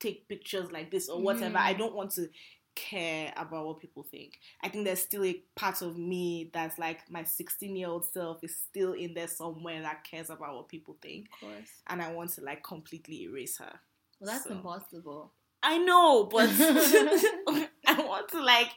[0.00, 1.08] take pictures like this?
[1.08, 1.56] Or whatever.
[1.58, 1.60] Mhm.
[1.60, 2.28] I don't want to
[2.74, 4.38] care about what people think.
[4.62, 8.42] I think there's still a part of me that's like my 16 year old self
[8.42, 11.28] is still in there somewhere that cares about what people think.
[11.34, 13.78] of course And I want to like completely erase her.
[14.20, 16.48] well that's So- impossible I know, but
[17.86, 18.70] I want to like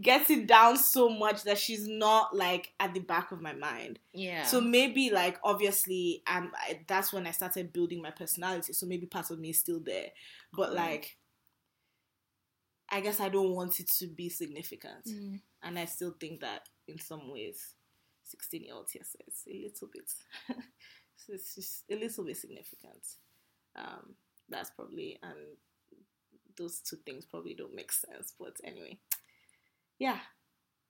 [0.00, 3.98] get it down so much that she's not like at the back of my mind.
[4.12, 8.72] yeah So maybe like obviously um I, that's when I started building my personality.
[8.72, 10.08] So maybe part of me is still there,
[10.52, 10.76] but Cool.
[10.76, 11.16] like
[12.90, 15.04] I guess I don't want it to be significant.
[15.06, 15.40] Mm.
[15.62, 17.74] And I still think that in some ways,
[18.24, 20.10] 16 year old yes, it's a little bit,
[21.28, 23.06] it's just a little bit significant.
[23.76, 24.14] Um,
[24.48, 25.56] that's probably, and
[26.56, 28.32] those two things probably don't make sense.
[28.38, 28.98] But anyway,
[29.98, 30.20] yeah,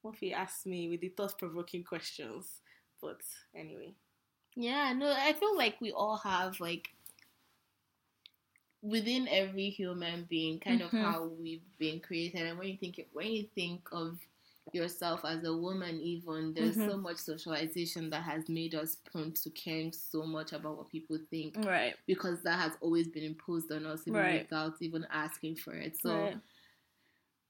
[0.05, 2.61] Mofi asked me with the thought provoking questions.
[3.01, 3.21] But
[3.55, 3.95] anyway,
[4.57, 6.91] Yeah, no, I feel like we all have like
[8.83, 10.87] within every human being kind Mhm.
[10.87, 14.19] of how we've been created and when you think when you think of
[14.75, 16.87] yourself as a woman even there's Mhm.
[16.87, 21.19] so much socialization that has made us prone to caring so much about what people
[21.31, 24.43] think right, because that has always been imposed on us even Right.
[24.43, 26.37] without even asking for it so right.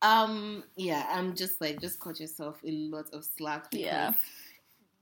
[0.03, 4.13] um yeah i'm just like just cut yourself a lot of slack Yeah.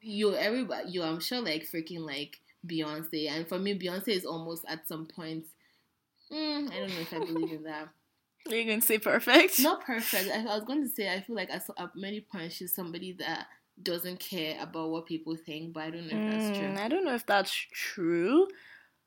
[0.01, 4.65] you everybody you i'm sure like freaking like beyonce and for me beyonce is almost
[4.69, 5.45] at some point
[6.33, 7.89] mm, i don't know if i believe in that
[8.49, 9.59] Are you going to say perfect?
[9.61, 11.63] not perfect I, I was going to say i feel like at
[11.95, 13.47] many points she's somebody that
[13.83, 16.89] doesn't care about what people think but i don't know if that's Mm, true I
[16.89, 18.49] don't know if that's true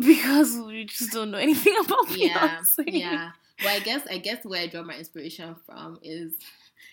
[0.00, 2.84] because we just don't know anything about yeah Beyonce.
[2.86, 6.32] yeah well i guess i guess where i draw my inspiration from is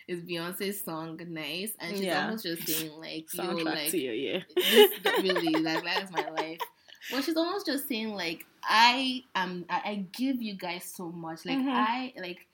[0.07, 2.25] is beyonce's song nice and she's Yeah.
[2.25, 4.45] almost just saying like yo Soundtrack like to your year.
[4.55, 6.59] this really like that is my life.
[7.11, 9.65] Well, she's almost just saying like I am.
[9.69, 11.45] I, I give you guys so much.
[11.45, 11.69] Like Mhm.
[11.73, 12.45] I like.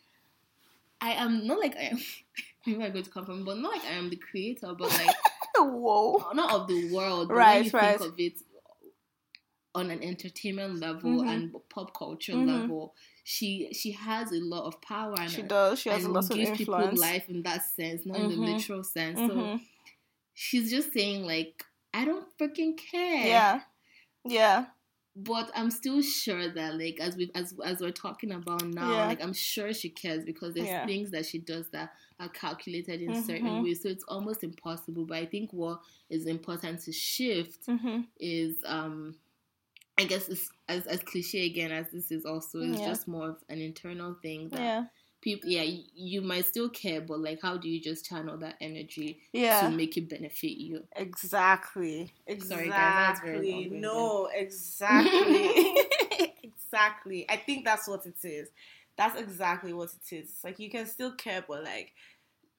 [1.02, 2.00] I am not like I am.
[2.65, 3.46] Where am I going to come from?
[3.46, 5.15] But not like I am the creator, but like
[5.58, 6.32] Whoa.
[6.34, 7.32] not of the world.
[7.32, 8.00] Right, when you right.
[8.00, 8.34] think of it
[9.76, 11.28] on an entertainment level Mhm.
[11.30, 12.48] and pop culture Mhm.
[12.48, 15.15] level, she she has a lot of power.
[15.20, 15.80] And She does.
[15.80, 17.00] She has a lot of gives people influence.
[17.00, 18.46] life in that sense, not in the Mhm.
[18.54, 19.20] literal sense.
[19.20, 19.62] So Mhm.
[20.34, 23.28] she's just saying like I don't freaking care.
[23.28, 23.62] Yeah.
[24.26, 24.66] Yeah.
[25.18, 29.06] But I'm still sure that like as we as as we're talking about now, Yeah.
[29.06, 30.86] like I'm sure she cares because there's Yeah.
[30.86, 33.64] things that she does that are calculated in certain Mhm.
[33.64, 33.82] ways.
[33.82, 35.06] So it's almost impossible.
[35.06, 38.02] But I think what is important to shift Mm-hmm.
[38.20, 39.16] is um
[39.98, 42.90] I guess it's as as cliche again as this is also it's Yeah.
[42.90, 44.86] just more of an internal thing that Yeah.
[45.26, 48.56] People yeah, you, you might still care, but like how do you just channel that
[48.62, 49.62] energy Yeah.
[49.62, 50.84] to make it benefit you?
[50.96, 52.14] Exactly.
[52.28, 52.70] Exactly.
[52.70, 55.76] Sorry, guys, that's no, exactly.
[56.44, 57.26] exactly.
[57.28, 58.50] I think that's what it is.
[58.98, 60.30] That's exactly what it is.
[60.30, 61.94] It's like you can still care, but like,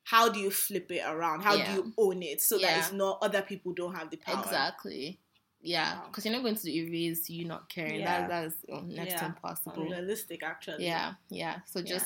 [0.03, 1.43] how do you flip it around?
[1.43, 1.67] How Yeah.
[1.67, 4.43] do you own it so that it's not other people don't have the power?
[4.43, 5.21] Exactly.
[5.61, 6.07] Yeah, Wow.
[6.09, 8.01] because you're not going to erase you not caring.
[8.01, 8.27] Yeah.
[8.27, 9.83] That that is um, next to impossible.
[9.83, 10.85] Unrealistic, actually.
[10.85, 11.61] Yeah, yeah.
[11.65, 11.99] So Yeah.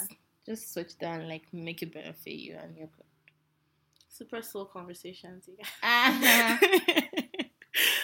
[0.50, 3.06] Just switch that and like make it benefit you and you're good.
[4.08, 5.68] Super slow conversations, you guys.
[5.82, 6.56] Uh-huh.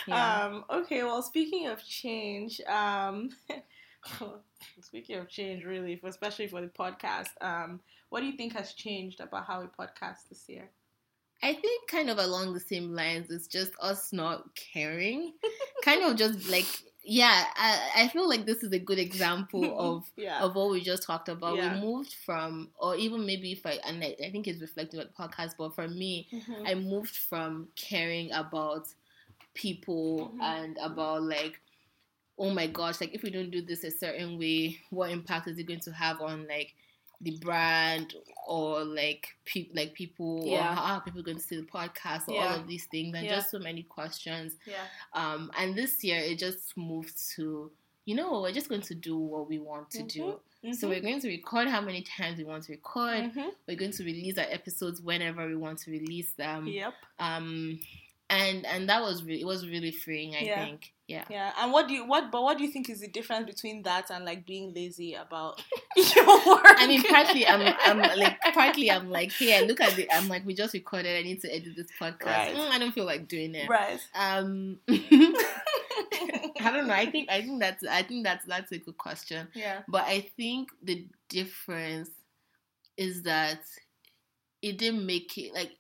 [0.06, 0.44] Yeah.
[0.44, 3.30] Um, okay, well, speaking of change, um,
[4.80, 8.72] speaking of change, really, for, especially for the podcast, um, what do you think has
[8.72, 10.70] changed about how we podcast this year?
[11.42, 13.30] I think kind of along the same lines.
[13.30, 15.32] It's just us not caring.
[15.82, 16.66] kind of just like
[17.06, 17.44] yeah.
[17.56, 21.04] I, I feel like this is a good example of yeah, of what we just
[21.04, 21.56] talked about.
[21.56, 21.74] Yeah.
[21.74, 25.06] We moved from, or even maybe if I and I, I think it's reflected on
[25.06, 26.68] the podcast, but for me, Mhm.
[26.68, 28.88] I moved from caring about
[29.54, 30.42] people Mhm.
[30.42, 31.60] and about like,
[32.38, 35.58] oh my gosh, like if we don't do this a certain way, what impact is
[35.58, 36.74] it going to have on like
[37.20, 38.14] the brand
[38.46, 40.58] or like pe- like people Yeah.
[40.72, 42.48] or how are people going to see the podcast or Yeah.
[42.48, 43.36] all of these things and Yeah.
[43.36, 44.56] just so many questions.
[44.66, 47.70] yeah, Um, and this year it just moved to,
[48.04, 50.40] you know, we're just going to do what we want to do.
[50.72, 53.32] So we're going to record how many times we want to record.
[53.32, 53.50] Mhm.
[53.68, 56.66] We're going to release our episodes whenever we want to release them.
[56.66, 57.78] yep, Um,
[58.28, 60.34] and and that was re- it was really freeing.
[60.34, 60.64] I Yeah.
[60.64, 60.92] think.
[61.08, 61.24] Yeah.
[61.30, 61.52] yeah.
[61.60, 62.32] And what do you what?
[62.32, 65.62] But what do you think is the difference between that and like being lazy about
[65.96, 66.64] your work?
[66.64, 70.44] I mean, partly I'm, I'm like, partly I'm like, hey, look at the, I'm like,
[70.44, 71.16] we just recorded.
[71.16, 72.24] I need to edit this podcast.
[72.26, 72.56] Right.
[72.56, 73.68] Mm, I don't feel like doing it.
[73.68, 74.00] right.
[74.16, 76.94] Um, I don't know.
[76.94, 79.48] I think, I think that's, I think that's that's a good question.
[79.54, 79.82] yeah.
[79.88, 82.10] But I think the difference
[82.96, 83.60] is that
[84.62, 85.70] it didn't make it like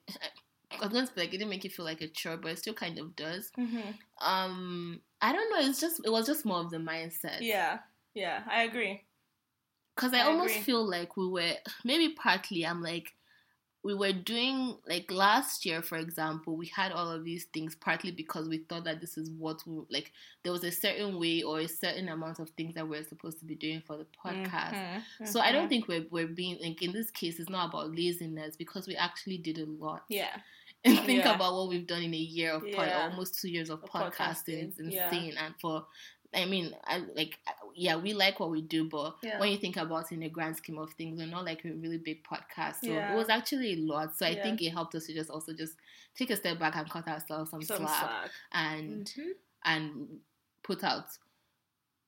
[0.70, 2.52] I was going to be like it didn't make it feel like a chore, but
[2.52, 3.50] it still kind of does.
[3.56, 5.68] hmm Um, I don't know.
[5.68, 7.40] It's just it was just more of the mindset.
[7.40, 7.80] Yeah.
[8.14, 8.44] Yeah.
[8.48, 9.06] I agree.
[9.94, 10.64] Because I, I almost agree.
[10.64, 12.66] feel like we were maybe partly.
[12.66, 13.15] I'm like
[13.86, 18.10] we were doing like last year, for example, we had all of these things partly
[18.10, 20.10] because we thought that this is what we like.
[20.42, 23.38] There was a certain way or a certain amount of things that we are supposed
[23.38, 24.74] to be doing for the podcast.
[25.20, 25.28] Mhm.
[25.28, 25.68] So I don't Mhm.
[25.68, 29.38] think we're we're being like in this case it's not about laziness because we actually
[29.38, 30.02] did a lot.
[30.08, 30.36] Yeah.
[30.84, 31.34] And think Yeah.
[31.36, 33.08] about what we've done in a year of pod, Yeah.
[33.08, 34.72] almost two years of Of podcasting.
[34.74, 35.14] podcasting, It's yeah.
[35.44, 35.86] And for
[36.34, 37.38] I mean, I like
[37.78, 39.38] yeah, we like what we do, but Yeah.
[39.38, 41.72] when you think about it in the grand scheme of things, we're not like a
[41.72, 42.76] really big podcast.
[42.80, 43.12] So Yeah.
[43.12, 44.16] it was actually a lot.
[44.16, 44.42] So I Yeah.
[44.42, 45.76] think it helped us to just also just
[46.14, 48.30] take a step back and cut ourselves some, Some slack, slack.
[48.52, 49.32] and Mhm.
[49.64, 50.20] and
[50.62, 51.06] put out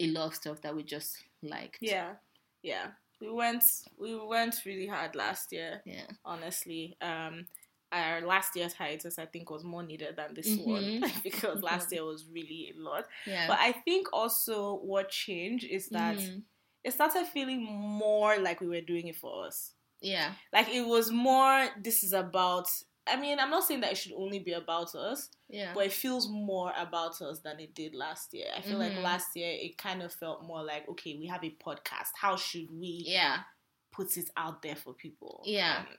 [0.01, 1.79] a lot of stuff that we just liked.
[1.83, 2.17] Yeah,
[2.63, 2.93] yeah.
[3.21, 3.63] We went
[3.99, 5.83] we went really hard last year.
[5.85, 6.07] Yeah.
[6.25, 7.47] Honestly, um,
[7.93, 11.23] our last year's hiatus I think was more needed than this one Mhm.
[11.23, 11.93] because last Mhm.
[11.93, 13.07] year was really a lot.
[13.27, 13.47] Yeah.
[13.47, 16.43] But I think also what changed is that Mhm.
[16.85, 19.75] it started feeling more like we were doing it for us.
[20.01, 20.35] yeah.
[20.53, 21.69] Like it was more.
[21.83, 22.69] This is about.
[23.11, 25.73] I mean, I'm not saying that it should only be about us, Yeah.
[25.75, 28.53] but it feels more about us than it did last year.
[28.55, 29.03] I feel like Mhm.
[29.03, 32.11] last year it kind of felt more like, okay, we have a podcast.
[32.17, 33.45] How should we yeah.
[33.91, 35.43] put it out there for people?
[35.47, 35.87] Yeah.
[35.89, 35.99] And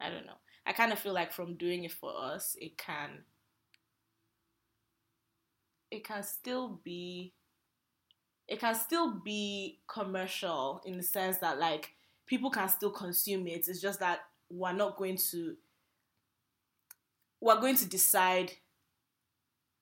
[0.00, 0.38] I don't know.
[0.66, 3.24] I kind of feel like from doing it for us, it can
[5.90, 7.32] it can still be
[8.46, 11.94] it can still be commercial in the sense that like
[12.26, 13.68] people can still consume it.
[13.68, 14.20] It's just that
[14.50, 15.56] we're not going to
[17.40, 18.52] we're going to decide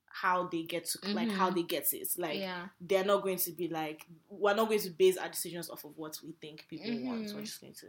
[0.07, 1.55] how they get to like how Mhm.
[1.57, 2.09] they get it.
[2.19, 2.69] Like yeah.
[2.81, 5.97] they're not going to be like we're not going to base our decisions off of
[5.97, 7.27] what we think people want.
[7.27, 7.35] Mhm.
[7.35, 7.87] We're just going to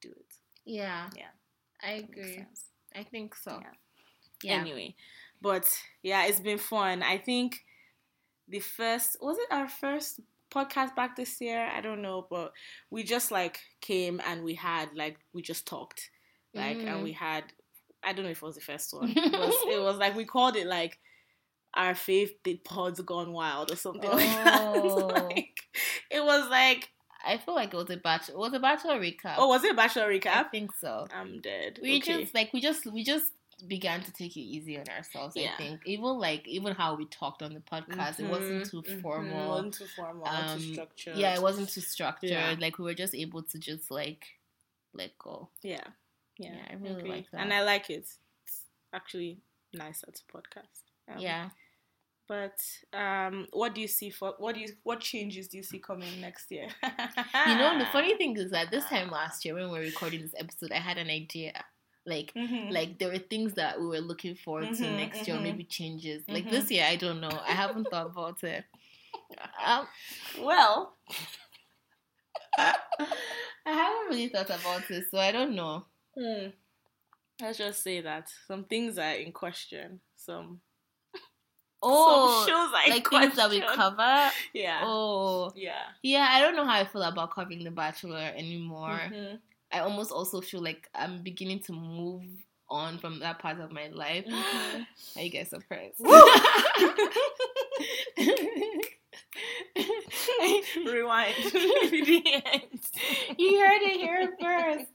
[0.00, 0.34] do it.
[0.64, 1.10] Yeah.
[1.16, 1.30] Yeah.
[1.82, 2.44] I agree.
[2.94, 3.58] I think so.
[3.60, 3.72] Yeah.
[4.42, 4.60] Yeah.
[4.60, 4.94] Anyway,
[5.40, 5.68] but
[6.02, 7.02] yeah, it's been fun.
[7.02, 7.64] I think
[8.48, 11.68] the first was it our first podcast back this year?
[11.74, 12.52] I don't know, but
[12.90, 16.10] we just like came and we had like we just talked,
[16.54, 16.86] like, Mhm.
[16.86, 17.44] and we had
[18.02, 19.10] I don't know if it was the first one.
[19.16, 20.98] It was, it was like we called it like
[21.74, 24.60] our faith the pods gone wild or something like that.
[24.62, 25.06] Oh.
[25.08, 25.60] like,
[26.10, 26.88] it was like
[27.26, 28.34] I feel like it was a bachelor.
[28.34, 29.34] It was a bachelor recap.
[29.38, 30.26] oh, was it a bachelor recap?
[30.26, 31.06] I think so.
[31.14, 31.78] I'm dead.
[31.82, 32.22] We okay.
[32.22, 33.32] just like we just we just
[33.66, 35.34] began to take it easy on ourselves.
[35.36, 35.52] Yeah.
[35.54, 39.44] I think even like even how we talked on the podcast, it wasn't too formal.
[39.44, 41.16] It wasn't too formal, Um, too structured.
[41.16, 42.30] Yeah, it wasn't too structured.
[42.30, 42.54] Yeah.
[42.58, 44.24] Like we were just able to just like
[44.92, 45.48] let go.
[45.62, 45.80] Yeah.
[46.38, 46.52] Yeah.
[46.52, 47.40] Yeah, I really like that.
[47.40, 48.08] And I like it.
[48.44, 49.38] It's actually
[49.72, 50.82] nicer to podcast.
[51.08, 51.50] Um, yeah.
[52.28, 52.60] But
[52.92, 56.20] um what do you see for what do you what changes do you see coming
[56.20, 56.68] next year?
[57.44, 60.22] You know, the funny thing is that this time last year when we were recording
[60.22, 61.64] this episode, I had an idea.
[62.04, 62.68] Like Mhm.
[62.68, 65.42] like there were things that we were looking forward to Mhm, next year, or mhm.
[65.42, 66.24] maybe changes.
[66.28, 67.40] Like this year, I don't know.
[67.40, 68.64] I haven't thought about it.
[69.64, 69.88] Um,
[70.34, 70.96] well,
[72.58, 72.74] I
[73.66, 75.86] haven't really thought about it, so I don't know.
[76.14, 76.48] hmm,
[77.40, 80.00] let's just say that some things are in question.
[80.16, 80.62] Some
[81.88, 84.30] Oh, some shows in like things that we cover.
[84.52, 84.80] Yeah.
[84.84, 85.82] Oh, Yeah.
[86.02, 86.28] yeah.
[86.30, 89.00] I don't know how I feel about covering The Bachelor anymore.
[89.10, 89.38] Mhm.
[89.72, 92.22] I almost also feel like I'm beginning to move
[92.68, 94.24] on from that part of my life.
[94.26, 94.86] Mhm.
[95.16, 96.00] Are you guys surprised?
[100.86, 101.34] Rewind.
[101.52, 102.80] the end.
[103.38, 104.86] you heard it here first.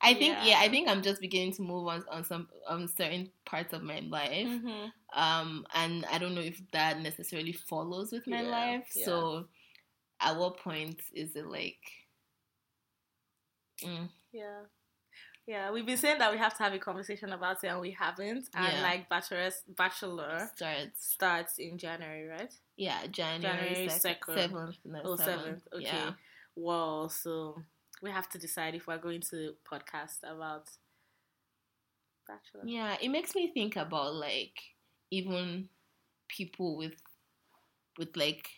[0.00, 0.44] I think yeah.
[0.46, 0.58] Yeah.
[0.60, 4.00] I think I'm just beginning to move on on some on certain parts of my
[4.00, 4.46] life.
[4.46, 4.92] Mhm.
[5.12, 8.88] Um and I don't know if that necessarily follows with my Yeah, life.
[8.94, 9.04] yeah.
[9.04, 9.48] So
[10.20, 11.80] at what point is it like
[13.82, 14.60] mm, Yeah.
[15.46, 17.90] Yeah, we've been saying that we have to have a conversation about it and we
[17.92, 18.48] haven't.
[18.54, 22.52] And like Bachelor Bachelor starts starts in January, right?
[22.76, 24.50] yeah, January, January 2nd, 2nd.
[24.52, 24.76] 7th.
[24.84, 25.24] No, Oh, 7th.
[25.24, 25.68] seventh.
[25.72, 26.14] Okay.
[26.54, 27.62] Well, so
[28.02, 30.70] we have to decide if we're going to podcast about
[32.26, 32.64] Bachelor.
[32.66, 34.58] Yeah, it makes me think about like
[35.10, 35.68] even
[36.28, 36.94] people with
[37.98, 38.48] with like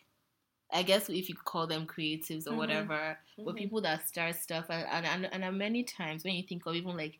[0.72, 2.56] I guess if you call them creatives or Mhm.
[2.56, 3.58] whatever, but Mhm.
[3.58, 6.96] people that start stuff and and, and and many times when you think of even
[6.96, 7.18] like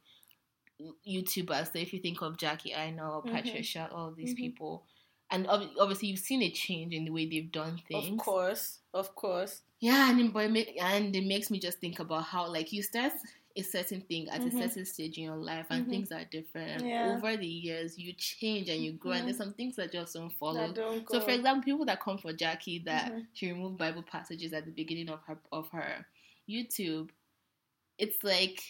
[1.06, 3.30] YouTubers, so if you think of Jackie Aina, Mhm.
[3.30, 4.37] Patricia, all these Mhm.
[4.37, 4.87] people,
[5.30, 8.10] and ob- obviously you've seen a change in the way they've done things.
[8.12, 8.78] Of course.
[8.92, 9.62] Of course.
[9.80, 13.12] Yeah, and it, and it makes me just think about how like you start
[13.56, 14.48] a certain thing at Mhm.
[14.48, 15.90] a certain stage in your life, and Mhm.
[15.90, 16.84] things are different.
[16.86, 17.16] Yeah.
[17.16, 20.30] over the years, you change and you grow, and there's some things that just don't
[20.30, 20.72] follow.
[20.72, 23.26] Don't So, for example, people that come for Jackie that Mhm.
[23.32, 26.06] she removed Bible passages at the beginning of her of her
[26.48, 27.10] YouTube,
[27.98, 28.62] it's like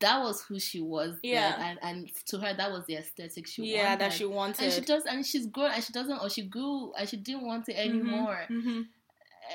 [0.00, 1.16] that was who she was.
[1.22, 1.54] Yeah.
[1.70, 4.00] and and to her that was the aesthetic she yeah, wanted.
[4.00, 4.64] that she wanted.
[4.64, 7.46] and she does, and she's grown, and she doesn't, or she grew, and she didn't
[7.46, 8.82] want it anymore hmm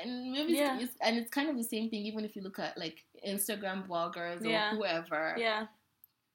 [0.02, 0.74] and maybe Yeah.
[0.74, 3.04] it's, it's and it's kind of the same thing even if you look at like
[3.24, 4.70] Instagram bloggers or Yeah.
[4.74, 5.66] whoever Yeah.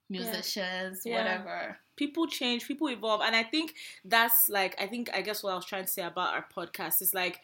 [0.08, 1.18] musicians Yeah.
[1.18, 3.74] whatever people change, people evolve, and I think
[4.04, 7.02] that's like I think I guess what I was trying to say about our podcast
[7.02, 7.40] is like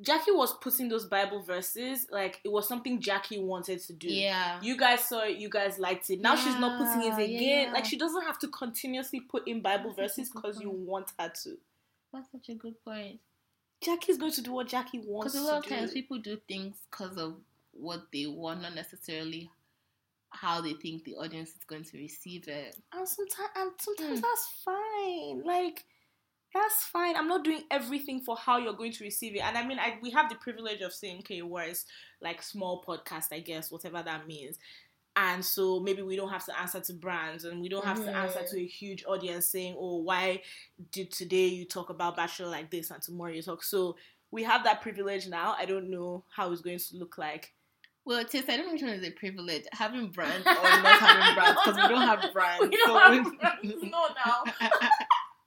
[0.00, 4.08] Jackie was putting those Bible verses like it was something Jackie wanted to do.
[4.08, 6.20] yeah You guys saw it, you guys liked it.
[6.20, 7.66] Now she's not putting it again.
[7.66, 7.72] yeah.
[7.72, 11.30] Like she doesn't have to continuously put in Bible That's verses because you want her
[11.44, 11.56] to.
[12.12, 13.20] that's such a good point
[13.82, 16.76] Jackie's going to do what Jackie wants Because a lot of times people do things
[16.90, 17.36] because of
[17.72, 19.50] what they want, not necessarily
[20.30, 22.76] how they think the audience is going to receive it.
[22.92, 24.22] and sometimes, and sometimes Hmm.
[24.22, 25.42] that's fine.
[25.44, 25.84] Like
[26.60, 27.16] that's fine.
[27.16, 29.42] I'm not doing everything for how you're going to receive it.
[29.42, 31.84] And I mean, I we have the privilege of saying, okay, whereas
[32.20, 34.58] like small podcast, I guess, whatever that means.
[35.16, 38.10] And so maybe we don't have to answer to brands, and we don't have to
[38.14, 38.66] answer to a mm-hmm.
[38.66, 40.42] huge audience saying, "Oh, why
[40.92, 43.96] did today you talk about Bachelor like this, and tomorrow you talk?" So
[44.30, 45.54] we have that privilege now.
[45.58, 47.54] I don't know how it's going to look like.
[48.04, 51.34] Well, Tis, I don't know which one is a privilege, having brands or not having
[51.34, 52.68] brands, because we don't have brands.
[52.68, 53.82] We don't so have brands.
[53.82, 54.68] No, now.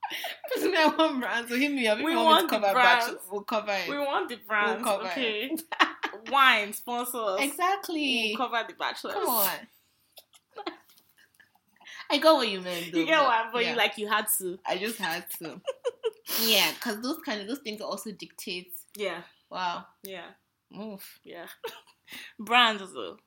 [0.56, 1.50] Because me, I want brands.
[1.50, 2.00] So hit me up.
[2.00, 3.16] If We want want to the cover brands.
[3.32, 3.90] We'll cover it.
[3.90, 5.12] We want the brands, cover it.
[5.12, 5.58] okay?
[6.32, 7.40] Wine sponsors.
[7.40, 8.34] exactly.
[8.38, 9.14] We'll cover the bachelors.
[9.16, 9.50] Come on.
[12.12, 12.92] I got what you meant.
[12.92, 13.52] Though, You get what?
[13.54, 13.72] But yeah.
[13.72, 14.58] you like you had to.
[14.66, 15.62] I just had to.
[16.44, 18.72] yeah, because those kind of those things also dictate.
[18.96, 19.86] Yeah, Wow.
[20.04, 20.26] yeah,
[20.72, 21.04] Move.
[21.24, 21.46] yeah.
[22.40, 23.18] brands though.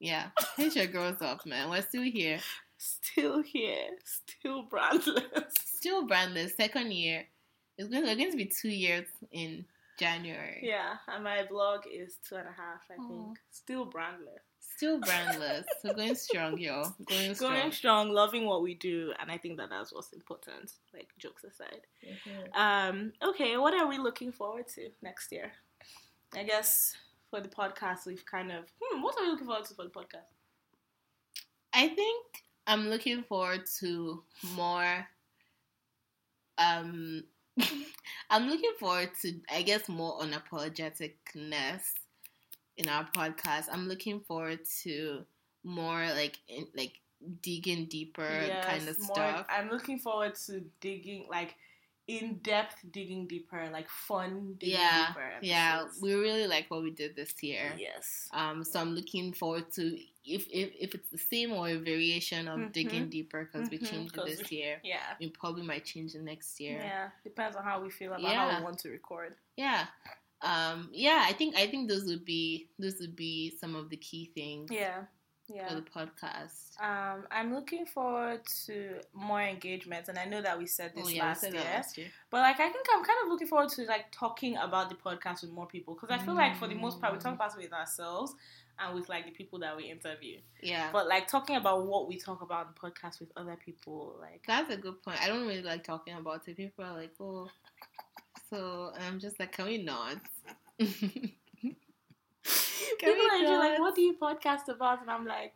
[0.00, 0.30] Yeah.
[0.56, 1.70] Hit your girls up, man.
[1.70, 2.40] We're still here.
[2.82, 3.90] Still here.
[4.04, 5.52] Still brandless.
[5.64, 6.56] Still brandless.
[6.56, 7.24] Second year.
[7.78, 9.64] It's going, we're going to be two years in
[10.00, 10.60] January.
[10.62, 13.08] Yeah, and my blog is two and a half, I Aw.
[13.08, 13.38] think.
[13.52, 14.42] Still brandless.
[14.58, 15.62] Still brandless.
[15.84, 16.82] We're going strong, yo.
[17.08, 17.52] Going strong.
[17.54, 20.72] Going strong, loving what we do, and I think that that's what's important.
[20.92, 21.82] Like jokes aside.
[22.04, 22.56] Mhm.
[22.58, 25.52] Um, okay, what are we looking forward to next year?
[26.34, 26.96] I guess
[27.30, 29.90] for the podcast, we've kind of hmm, what are we looking forward to for the
[29.90, 30.32] podcast?
[31.72, 32.26] I think
[32.66, 34.22] I'm looking forward to
[34.54, 35.06] more.
[36.58, 37.24] Um,
[38.30, 41.82] I'm looking forward to, I guess, more unapologeticness
[42.76, 43.66] in our podcast.
[43.70, 45.24] I'm looking forward to
[45.64, 46.94] more like in, like
[47.40, 48.28] digging deeper
[48.62, 49.46] kind of more- stuff.
[49.48, 51.56] I'm looking forward to digging like
[52.08, 55.30] in depth digging deeper, like fun digging Yeah, deeper.
[55.40, 57.72] Yeah, we really like what we did this year.
[57.78, 58.28] Yes.
[58.32, 62.48] Um, so I'm looking forward to if if, if it's the same or a variation
[62.48, 62.72] of Mhm.
[62.72, 64.80] digging deeper because we Mhm, changed it this year.
[64.84, 65.16] Yeah.
[65.20, 66.78] We probably might change it next year.
[66.78, 67.10] Yeah.
[67.24, 68.58] Depends on how we feel about how Yeah.
[68.58, 69.36] we want to record.
[69.56, 69.86] Yeah.
[70.42, 73.96] Um, yeah, I think I think those would be those would be some of the
[73.96, 75.04] key things Yeah.
[75.46, 75.74] For Yeah.
[75.74, 76.80] the podcast.
[76.80, 81.08] Um, I'm looking forward to more engagements, and I know that we said this oh
[81.08, 81.62] yeah, last said year.
[81.62, 82.08] last year.
[82.30, 85.42] But like, I think I'm kind of looking forward to like talking about the podcast
[85.42, 87.36] with more people because I feel like for the most part we talk Mm.
[87.36, 88.34] about it with ourselves
[88.78, 90.38] and with like the people that we interview.
[90.62, 90.90] Yeah.
[90.92, 94.42] But like talking about what we talk about in the podcast with other people, like
[94.46, 95.20] That's a good point.
[95.22, 96.56] I don't really like talking about it.
[96.56, 97.48] People are like, oh,
[98.48, 100.16] so I'm just like, can we not?
[103.08, 105.52] people we are usually like, "What do you podcast about?" And I'm like,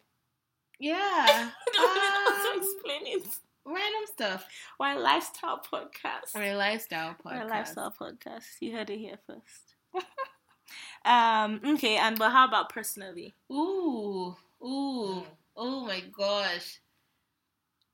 [0.79, 0.97] yeah,
[1.29, 2.01] I don't know
[2.43, 3.27] how Um, to explain it.
[3.65, 4.47] random stuff.
[4.77, 6.35] Why lifestyle podcast?
[6.35, 7.35] I mean, lifestyle podcast.
[7.35, 8.45] My lifestyle podcast.
[8.61, 9.75] You heard it here first.
[11.05, 11.61] um.
[11.65, 11.97] Okay.
[11.97, 13.35] And but how about personally?
[13.53, 15.23] Ooh, ooh,
[15.57, 16.81] oh my gosh.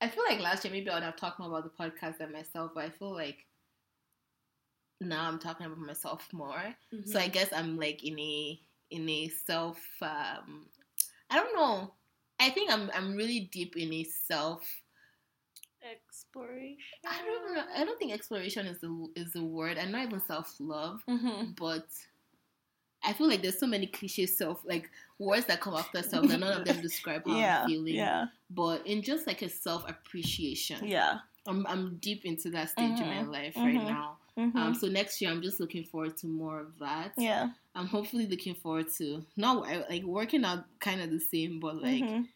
[0.01, 2.33] I feel like last year maybe I would have talked more about the podcast than
[2.33, 3.45] myself, but I feel like
[4.99, 6.75] now I'm talking about myself more.
[7.05, 8.59] So I guess I'm like in a
[8.93, 10.65] in a self um
[11.29, 11.93] I don't know.
[12.39, 14.63] I think I'm I'm really deep in a self
[15.81, 16.77] exploration.
[17.07, 17.63] I don't know.
[17.75, 19.77] I don't think exploration is the is the word.
[19.77, 21.51] and not even self love, Mm-hmm.
[21.57, 21.87] but
[23.05, 24.89] I feel like there's so many cliche self like
[25.19, 27.63] words that come after self that none of them describe how Yeah.
[27.63, 27.95] I'm feeling.
[27.95, 28.27] Yeah.
[28.49, 31.19] But in just like a self appreciation, Yeah.
[31.45, 33.31] I'm I'm deep into that stage in my Mhm.
[33.31, 33.87] life right Mhm.
[33.87, 34.17] now.
[34.37, 34.57] Mm-hmm.
[34.57, 37.13] Um, so next year I'm just looking forward to more of that.
[37.17, 37.49] yeah.
[37.75, 42.03] I'm hopefully looking forward to not like working out kind of the same, but like
[42.03, 42.27] Mhm.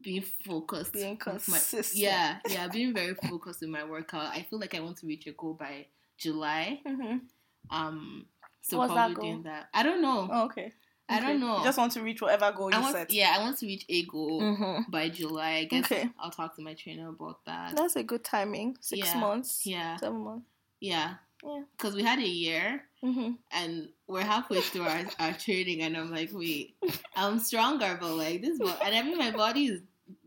[0.00, 0.92] being focused.
[0.92, 1.94] Being with my- consistent.
[2.00, 4.26] yeah, yeah, being very focused in my workout.
[4.34, 5.86] I feel like I want to reach a goal by
[6.18, 6.80] July.
[6.86, 7.22] Mhm.
[7.70, 8.26] Um,
[8.60, 9.24] so What's probably goal?
[9.24, 9.68] doing that.
[9.74, 10.28] I don't know.
[10.30, 10.72] Oh, okay.
[11.08, 11.26] I Okay.
[11.26, 11.58] don't know.
[11.58, 13.12] You just want to reach whatever goal you want, set.
[13.12, 14.90] yeah, I want to reach a goal Mm-hmm.
[14.90, 15.50] by July.
[15.56, 16.08] I guess Okay.
[16.18, 17.76] I'll talk to my trainer about that.
[17.76, 18.76] That's a good timing.
[18.80, 19.18] Six Yeah.
[19.20, 19.66] months.
[19.66, 20.46] Yeah, Seven months.
[20.80, 21.62] yeah, Yeah.
[21.76, 23.32] Because we had a year Mm-hmm.
[23.52, 26.76] and we're halfway through our, our training, and I'm like, wait,
[27.16, 29.80] I'm stronger, but like this, bo- and I mean my body is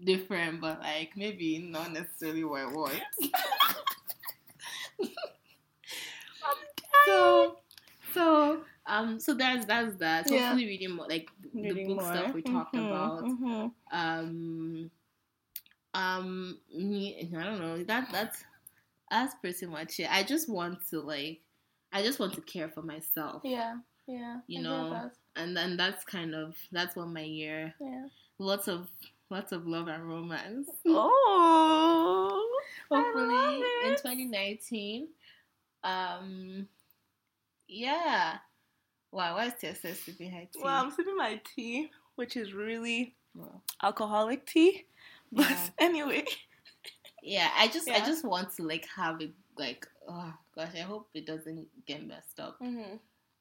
[0.04, 3.02] different, but like maybe not necessarily what I want.
[7.06, 7.58] so,
[8.14, 10.28] so, um, so that's that's that.
[10.28, 10.50] So Yeah.
[10.50, 12.16] Hopefully, reading more like the Reading book more.
[12.16, 13.24] stuff we talked Mhm, about.
[13.26, 13.72] mhm.
[13.92, 14.92] Um,
[15.94, 17.84] um, me, I don't know.
[17.84, 18.44] That that's
[19.10, 20.10] that's pretty much it.
[20.12, 21.42] I just want to like,
[21.92, 23.42] I just want to care for myself.
[23.46, 23.76] Yeah.
[24.08, 24.38] Yeah.
[24.48, 28.08] You I know, and then that's kind of that's what my year Yeah.
[28.40, 28.90] lots of
[29.30, 32.50] lots of love and romance Oh.
[32.92, 35.08] I love hopefully in 2019
[35.84, 36.68] um
[37.68, 38.38] Yeah.
[39.12, 39.32] Why?
[39.34, 40.60] Why is Tiese sipping high tea?
[40.64, 44.86] Well, I'm sipping my tea, which is really Well, alcoholic tea.
[45.32, 45.70] But Yeah.
[45.80, 46.26] anyway,
[47.28, 51.10] yeah, I just I just want to like have it like oh gosh, I hope
[51.14, 52.60] it doesn't get messed up.
[52.62, 52.96] mm-hmm.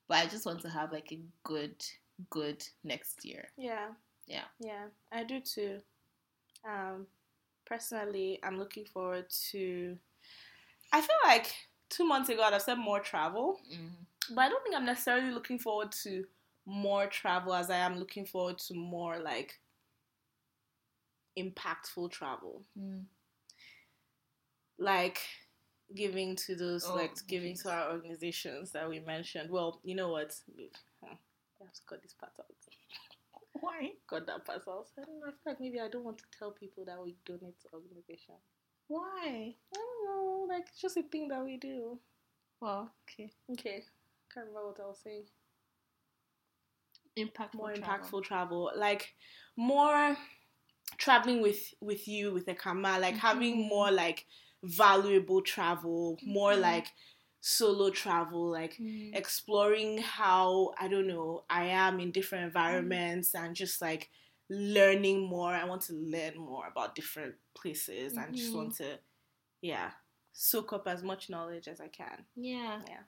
[0.08, 1.76] But I just want to have like a good
[2.30, 3.48] good next year.
[3.56, 3.88] yeah,
[4.26, 4.44] Yeah.
[4.60, 5.80] yeah, I do too.
[6.64, 7.06] Um,
[7.64, 9.96] personally, I'm looking forward to.
[10.92, 11.52] I feel like
[11.90, 14.34] two months ago I'd have said more travel, Mm-hmm.
[14.34, 16.24] but I don't think I'm necessarily looking forward to
[16.64, 19.58] more travel as I am looking forward to more like
[21.38, 22.62] impactful travel.
[22.78, 23.04] Mm.
[24.78, 25.18] Like
[25.94, 27.62] giving to those Oh, like giving jeez.
[27.62, 29.50] to our organizations that we mentioned.
[29.50, 30.34] Well, you know what?
[31.02, 31.14] Huh,
[31.60, 32.46] I have to cut this part out.
[33.60, 33.92] Why?
[34.08, 34.88] Cut that part out.
[34.98, 35.26] I don't know.
[35.28, 38.38] I feel like maybe I don't want to tell people that we donate to organizations.
[38.88, 39.54] Why?
[39.72, 40.46] I don't know.
[40.48, 41.98] Like it's just a thing that we do.
[42.60, 43.30] Well, okay.
[43.52, 43.82] Okay.
[44.32, 45.24] Can't remember what I was saying.
[47.16, 47.54] Impactful.
[47.54, 47.82] More travel.
[48.20, 48.70] impactful travel.
[48.76, 49.14] Like
[49.56, 50.16] more
[50.98, 53.00] traveling with with you with Ekama.
[53.00, 53.68] Like having Mhm.
[53.68, 54.26] more like
[54.66, 56.20] valuable travel.
[56.24, 56.56] More Mhm.
[56.56, 56.88] like
[57.40, 58.50] solo travel.
[58.50, 59.12] Like Mm.
[59.12, 64.10] exploring how I don't know I am in different environments and just like
[64.50, 65.50] learning more.
[65.52, 68.54] I want to learn more about different places and just Mhm.
[68.54, 69.00] want to,
[69.62, 69.92] yeah,
[70.32, 72.26] soak up as much knowledge as I can.
[72.36, 72.82] Yeah.
[72.86, 73.02] Yeah,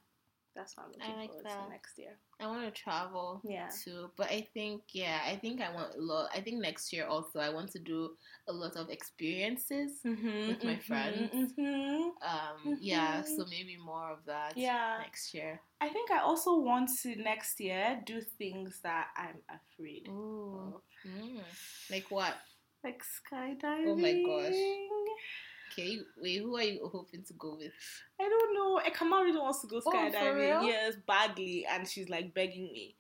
[0.59, 1.64] That's what I'm I looking like forward that.
[1.66, 2.14] to next year.
[2.40, 3.68] I want to travel Yeah.
[3.84, 6.30] too, but I think yeah, I think I want a lot.
[6.34, 8.16] I think next year also I want to do
[8.48, 10.00] a lot of experiences.
[10.04, 11.30] Mm-hmm, With my friends.
[11.54, 13.36] hmm Um, yeah, Mhm.
[13.36, 14.56] so maybe more of that.
[14.56, 14.98] Yeah.
[15.00, 15.61] next year.
[15.80, 20.82] I think I also want to next year do things that I'm afraid Ooh, of,
[21.06, 21.38] mm.
[21.90, 22.34] like what?
[22.82, 23.86] like skydiving.
[23.90, 24.62] Oh my gosh.
[25.78, 27.72] Okay, wait, who are you hoping to go with?
[28.20, 28.80] I don't know.
[28.84, 30.34] Ekama really wants to go Oh, skydiving.
[30.36, 30.62] real?
[30.64, 32.96] yes, badly, and she's like begging me.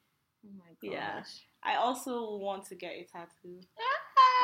[0.46, 0.92] Oh my gosh.
[0.94, 1.22] Yeah.
[1.64, 3.60] I also want to get a tattoo.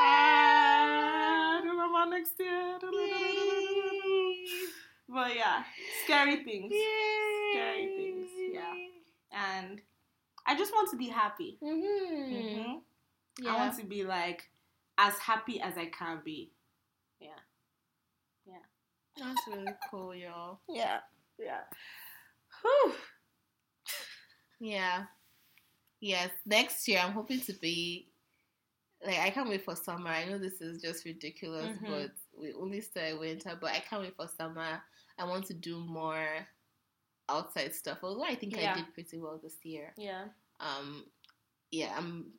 [0.01, 1.59] Ah!
[1.59, 2.79] I don't know about next year.
[5.09, 5.63] But yeah,
[6.05, 6.73] scary things.
[7.53, 8.75] Scary things, yeah.
[9.31, 9.81] And
[10.45, 11.59] I just want to be happy.
[11.63, 12.35] Mm-hmm.
[12.35, 12.81] Mhm.
[13.41, 13.55] Yeah.
[13.55, 14.51] I want to be like
[14.99, 16.51] as happy as I can be.
[19.19, 20.61] That's really cool, y'all.
[20.69, 21.01] Yeah.
[21.39, 21.61] Yeah.
[22.63, 22.95] Whew.
[24.61, 25.05] Yeah.
[26.01, 26.31] Yes.
[26.47, 28.09] Next year, I'm hoping to be
[29.05, 30.11] like I can't wait for summer.
[30.11, 31.87] I know this is just ridiculous, Mhm.
[31.89, 32.11] but
[32.41, 33.57] we only started winter.
[33.61, 34.83] But I can't wait for summer.
[35.19, 36.47] I want to do more
[37.29, 37.99] outside stuff.
[38.03, 38.73] Although I think Yeah.
[38.73, 39.93] I did pretty well this year.
[39.97, 40.29] Yeah.
[40.61, 41.11] Um,
[41.71, 42.33] yeah, I'm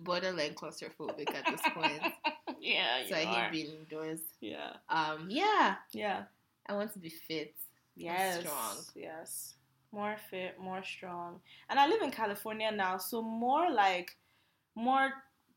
[0.00, 2.02] borderline claustrophobic at this point,
[2.60, 3.02] yeah.
[3.08, 4.20] so I hate being indoors.
[4.40, 4.72] Yeah.
[4.88, 6.24] Um, yeah, Yeah.
[6.68, 7.54] I want to be fit.
[7.96, 8.40] Yes.
[8.40, 8.76] strong.
[8.94, 9.54] Yes.
[9.90, 11.40] More fit, more strong.
[11.70, 14.16] And I live in California now, so more like
[14.74, 15.10] more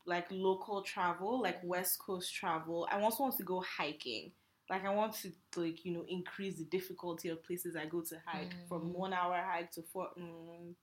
[0.06, 2.88] like local travel, like West Coast travel.
[2.90, 4.32] I also want to go hiking.
[4.70, 8.16] Like I want to like, you know, increase the difficulty of places I go to
[8.24, 8.94] hike from Mm.
[8.94, 10.74] one hour hike to four mm,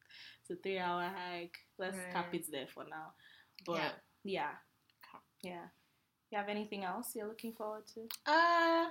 [0.47, 1.57] to three hour hike.
[1.77, 3.13] Let's cap it there for now.
[3.65, 3.91] But Yeah.
[4.23, 4.51] yeah.
[5.41, 5.65] Yeah.
[6.31, 8.01] You have anything else you're looking forward to?
[8.31, 8.85] Uh,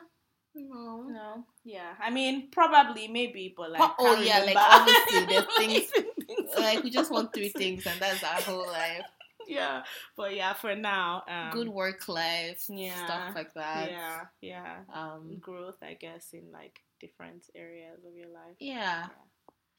[0.55, 1.03] no.
[1.09, 1.45] No.
[1.65, 1.93] Yeah.
[2.01, 3.81] I mean, probably, maybe, but like.
[3.83, 4.61] Oh, oh, yeah, like, remember.
[4.71, 5.93] obviously, there's things-
[6.27, 9.03] Things Like we just want three things, and that's our whole life.
[9.47, 9.85] Yeah.
[10.15, 11.23] But yeah, for now.
[11.27, 13.91] Um, Good work life, yeah, stuff like that.
[13.91, 14.21] Yeah.
[14.43, 14.77] Yeah.
[14.93, 15.39] Um.
[15.41, 18.57] Growth, I guess, in like different areas of your life.
[18.61, 19.07] Yeah.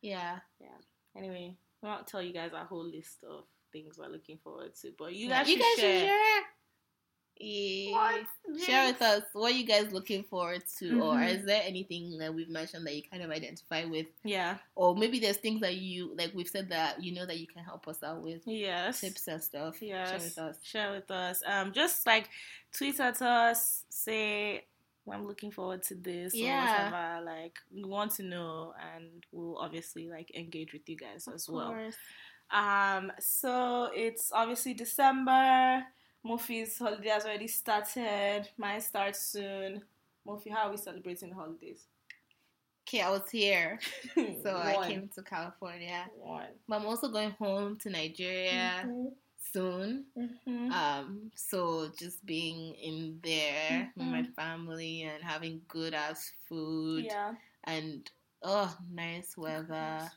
[0.02, 0.40] Yeah.
[0.60, 0.70] Yeah.
[1.16, 4.92] Anyway, I won't tell you guys our whole list of things we're looking forward to,
[4.98, 6.00] but you Yeah, guys you should guys share.
[6.00, 6.42] should share.
[7.40, 8.18] Yeah.
[8.66, 11.30] Share with us what you guys looking forward to, or Mhm.
[11.40, 14.58] is there anything that we've mentioned that you kind of identify with, Yeah.
[14.76, 17.64] or maybe there's things that you like we've said that you know that you can
[17.64, 19.02] help us out with Yes.
[19.02, 19.82] tips and stuff.
[19.82, 20.10] Yes.
[20.10, 20.64] Share with us.
[20.64, 21.44] Share with us.
[21.46, 22.30] Um, just like
[22.74, 24.66] tweet at us, say
[25.12, 26.60] I'm looking forward to this Yeah.
[26.60, 27.26] or whatever.
[27.26, 31.56] Like we want to know, and we'll obviously like engage with you guys as Of
[31.56, 31.92] well.
[32.52, 35.86] Um, so it's obviously December.
[36.26, 38.48] Mofi's holiday has already started.
[38.58, 39.82] Mine starts soon.
[40.28, 41.86] Mofi, how are we celebrating the holidays?
[42.88, 43.80] Okay, I was here,
[44.44, 46.10] so I came to California.
[46.18, 46.48] One.
[46.68, 49.14] But I'm also going home to Nigeria Mhm.
[49.38, 50.06] soon.
[50.18, 50.72] Mhm.
[50.72, 54.34] Um, so just being in there with my Mhm.
[54.34, 57.36] family and having good ass food Yeah.
[57.66, 58.10] and
[58.44, 59.68] oh, nice weather.
[59.70, 60.10] Nice.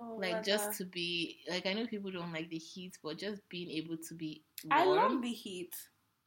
[0.00, 0.44] Oh, Like weather.
[0.44, 3.96] just to be like I know people don't like the heat, but just being able
[4.08, 5.74] to be I love the heat.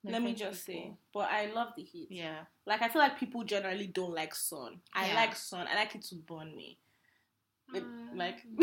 [0.03, 2.07] like, Let me just say, but I love the heat.
[2.11, 2.41] Yeah.
[2.65, 4.79] Like I feel like people generally don't like sun.
[4.93, 5.15] I Yeah.
[5.15, 5.67] like sun.
[5.67, 6.77] I like it to burn me.
[7.73, 8.39] It, mm, like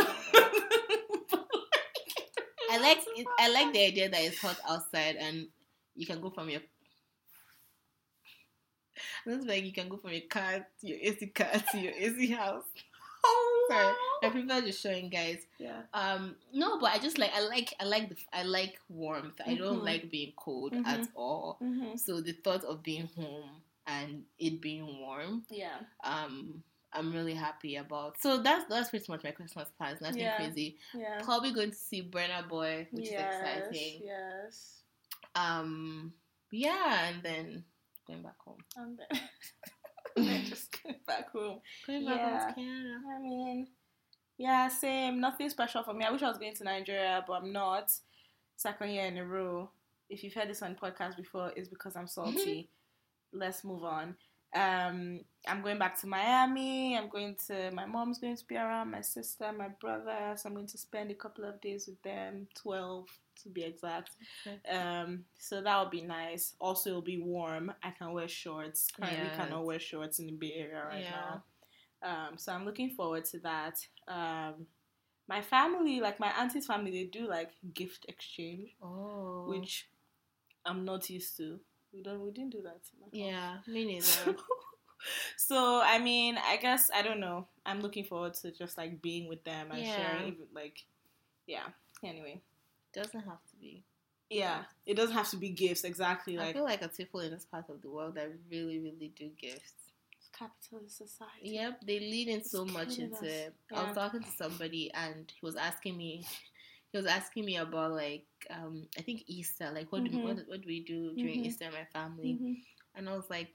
[2.71, 5.49] I like it, I like the idea that it's hot outside and
[5.97, 6.61] you can go from your
[9.27, 12.29] Looks like you can go from your car to your AC car to your AC
[12.31, 12.65] house.
[13.25, 15.39] oh, Sorry, my people just showing guys.
[15.59, 15.83] yeah.
[15.95, 19.41] Um, no, but I just like I like I like the I like warmth.
[19.47, 19.85] I don't Mhm.
[19.85, 20.87] like being cold Mhm.
[20.87, 21.59] at all.
[21.63, 21.97] Mm-hmm.
[21.97, 23.51] So the thought of being home
[23.87, 25.79] and it being warm, Yeah.
[26.05, 28.21] um, I'm really happy about.
[28.21, 30.01] So that's that's pretty much my Christmas plans.
[30.01, 30.37] Nothing Yeah.
[30.37, 30.77] crazy.
[30.95, 31.21] Yeah.
[31.23, 34.03] Probably going to see Burna Boy, which is exciting.
[34.05, 34.83] Yes.
[35.35, 36.13] Um,
[36.51, 37.65] yeah, and then
[38.11, 38.59] going back home.
[40.17, 41.61] And just going back home.
[41.87, 42.47] Going back home Yeah.
[42.49, 43.01] to Canada.
[43.17, 43.69] I mean,
[44.39, 45.21] yeah, same.
[45.21, 46.05] Nothing special for me.
[46.05, 47.93] I wish I was going to Nigeria, but I'm not.
[48.57, 49.71] Second year in a row.
[50.09, 52.33] If you've heard this on podcast before, it's because I'm mm-hmm.
[52.37, 52.71] salty.
[53.33, 54.17] Let's move on.
[54.55, 56.97] Um, I'm going back to Miami.
[56.99, 60.35] I'm going to my mom's going to be around, my sister, my brother.
[60.37, 63.07] So I'm going to spend a couple of days with them, twelve
[63.43, 64.11] to be exact.
[64.71, 66.55] Um, so that would be nice.
[66.61, 67.73] Also, it'll be warm.
[67.83, 68.89] I can wear shorts.
[68.95, 69.37] Currently, Yes.
[69.37, 71.11] cannot wear shorts in the Bay Area right Yeah.
[71.13, 71.43] now.
[72.03, 73.79] Um, so I'm looking forward to that.
[74.09, 74.67] Um,
[75.29, 79.89] my family, like my auntie's family, they do like gift exchange, Oh, which
[80.67, 81.61] I'm not used to.
[81.93, 82.21] We don't.
[82.25, 82.79] We didn't do that.
[82.93, 83.13] in my house.
[83.67, 84.37] yeah, me neither.
[85.37, 87.47] so I mean, I guess I don't know.
[87.67, 89.97] I'm looking forward to just like being with them and Yeah.
[89.97, 90.37] sharing.
[90.55, 90.85] Like,
[91.47, 91.65] yeah.
[92.05, 92.41] Anyway,
[92.95, 93.83] Doesn't have to be.
[94.31, 94.63] yeah.
[94.87, 96.39] It doesn't have to be gifts exactly.
[96.39, 99.13] I Like feel like a people in this part of the world that really, really
[99.17, 99.73] do gifts.
[100.33, 101.51] capitalist society.
[101.51, 103.23] Yep, they lean in so much into us.
[103.23, 103.55] it.
[103.75, 106.25] I was talking to somebody and he was asking me
[106.93, 110.23] he was asking me about like um I think Easter, like what do Mhm.
[110.23, 111.45] what, what do we do during Mhm.
[111.47, 112.41] Easter in my family?
[112.41, 112.57] Mhm.
[112.95, 113.53] And I was like,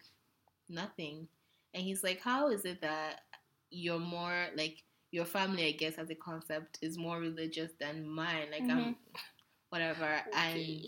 [0.69, 1.27] nothing.
[1.73, 3.21] And he's like, How is it that
[3.69, 8.47] you're more like your family, I guess, as a concept is more religious than mine?
[8.51, 8.95] Like I'm
[9.69, 10.33] whatever Okay.
[10.57, 10.85] and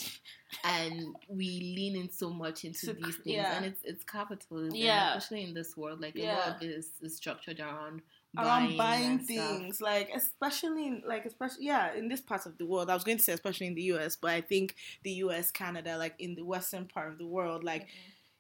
[0.64, 3.56] and we lean in so much into So, these things yeah.
[3.56, 5.16] and it's it's capitalism Yeah.
[5.16, 6.36] especially in this world like a Yeah.
[6.36, 8.02] lot of it is, is structured around
[8.38, 9.50] around buying, buying and stuff.
[9.50, 13.04] things like especially in, like especially yeah in this part of the world i was
[13.04, 16.36] going to say especially in the us but i think the us canada like in
[16.36, 17.88] the western part of the world like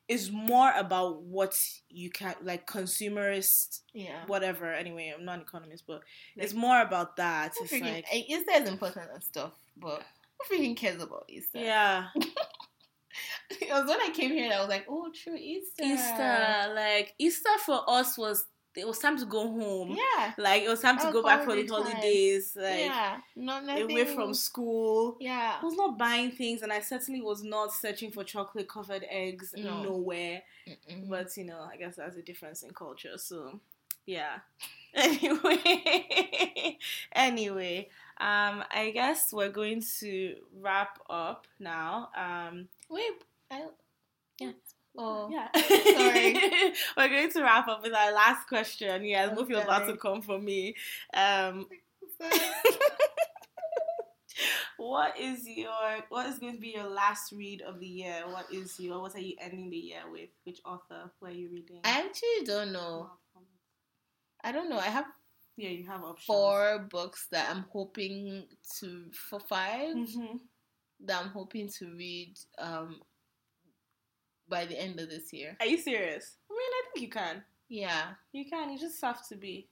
[0.07, 1.59] is more about what
[1.89, 4.23] you can like consumerist yeah.
[4.27, 6.01] whatever anyway i'm not an economist but
[6.35, 7.53] it's more about that.
[7.59, 10.03] It's freaking, like eh, Easter is important and stuff but
[10.49, 11.59] who freaking cares about Easter?
[11.59, 12.07] Yeah.
[13.49, 15.81] It was when I came here that I was like oh true Easter.
[15.81, 18.45] Easter like easter for us was
[18.77, 21.43] it was time to go home yeah like it was time to Oh, go back
[21.43, 21.83] for the time.
[21.83, 26.71] holidays like yeah not nothing away from school yeah I was not buying things, and
[26.71, 29.81] I certainly was not searching for chocolate covered eggs No.
[29.83, 30.41] nowhere.
[30.67, 31.09] Mm-mm.
[31.09, 33.17] But you know, I guess that's a difference in culture.
[33.17, 33.59] So,
[34.05, 34.39] yeah.
[34.93, 36.77] Anyway,
[37.13, 42.09] anyway, um, I guess we're going to wrap up now.
[42.17, 43.11] Um, wait
[43.51, 43.65] I,
[44.39, 44.51] Yeah.
[44.97, 45.47] Oh yeah.
[45.55, 46.33] Sorry.
[46.97, 49.05] we're going to wrap up with our last question.
[49.05, 50.75] Yes, I'm Mofi was about to come for me.
[51.13, 51.67] Um,
[54.77, 55.67] what is your
[56.09, 58.23] what is going to be your last read of the year?
[58.27, 60.29] What is your what are you ending the year with?
[60.43, 61.79] Which author were you reading?
[61.83, 63.09] I actually don't know
[64.43, 65.05] I don't know I have
[65.57, 66.25] Yeah, you have options.
[66.25, 68.45] four books that I'm hoping
[68.79, 70.39] to for 5 Mhm.
[71.01, 73.01] that I'm hoping to read um
[74.49, 75.55] by the end of this year.
[75.59, 76.35] Are you serious?
[76.49, 77.43] I mean, I think you can.
[77.69, 78.71] Yeah, You can.
[78.71, 79.67] You just have to be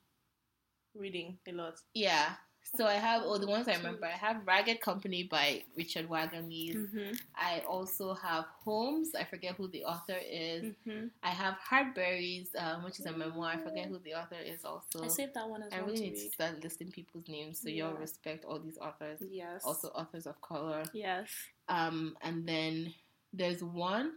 [0.93, 1.75] reading a lot.
[1.93, 2.33] yeah.
[2.75, 4.07] So I have oh the ones I remember.
[4.07, 6.75] I have Ragged Company by Richard Wagamese.
[6.75, 7.13] Mm-hmm.
[7.35, 9.13] I also have Homes.
[9.13, 10.63] I forget who the author is.
[10.63, 11.07] Mm-hmm.
[11.21, 13.51] I have Heart Berries, um, which is a memoir.
[13.51, 14.65] I forget who the author is.
[14.65, 17.27] Also, I saved that one as I well really to need to start listing people's
[17.27, 19.19] names so y'all respect all these authors.
[19.29, 19.61] Yes.
[19.63, 20.81] Also, authors of color.
[20.91, 21.29] Yes.
[21.69, 22.95] Um, and then
[23.31, 24.13] there's one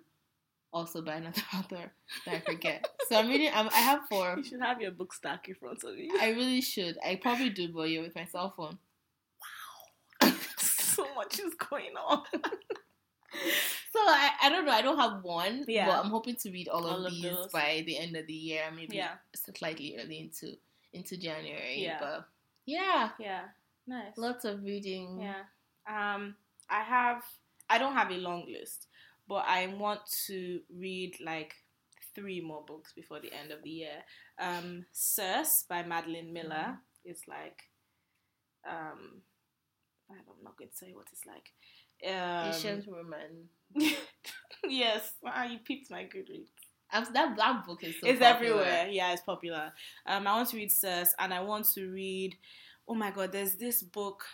[0.72, 1.92] also by another author
[2.26, 2.86] that I forget.
[3.08, 3.50] so I'm reading.
[3.54, 4.34] I'm, I have four.
[4.36, 6.10] You should have your book stack in front of you.
[6.20, 6.98] I really should.
[7.04, 8.78] I probably do, but you're with my cell phone.
[10.22, 12.22] Wow, so much is going on.
[13.92, 14.72] So I, I don't know.
[14.72, 15.64] I don't have one.
[15.66, 15.86] Yeah.
[15.86, 17.48] But I'm hoping to read all, All of of these those.
[17.52, 18.62] by the end of the year.
[18.74, 19.12] Maybe Yeah.
[19.56, 20.56] slightly early into
[20.92, 21.82] into January.
[21.82, 21.98] Yeah.
[22.00, 22.28] But
[22.66, 23.42] yeah, Yeah.
[23.86, 24.16] Nice.
[24.16, 25.20] lots of reading.
[25.20, 25.42] Yeah.
[25.88, 26.34] Um,
[26.68, 27.22] I have.
[27.70, 28.86] I don't have a long list,
[29.28, 31.54] but I want to read like
[32.14, 34.04] three more books before the end of the year.
[34.40, 37.62] Um, Circe by Madeline Miller is like.
[38.68, 39.22] Um,
[40.10, 41.52] I'm not going to tell you what it's like.
[42.06, 43.48] Um, Asian woman.
[44.68, 46.48] yes, wow, you picked my Goodreads.
[46.90, 48.62] I've, that that book is so it's popular.
[48.62, 48.88] everywhere.
[48.90, 49.72] Yeah, it's popular.
[50.06, 52.36] Um, I want to read Sus, and I want to read.
[52.88, 54.24] Oh my god, there's this book.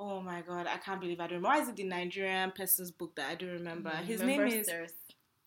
[0.00, 1.48] Oh my god, I can't believe I don't remember.
[1.48, 3.90] Why is it the Nigerian person's book that I don't remember?
[3.90, 4.04] Mhm.
[4.04, 4.94] His Remember name is, Thirst.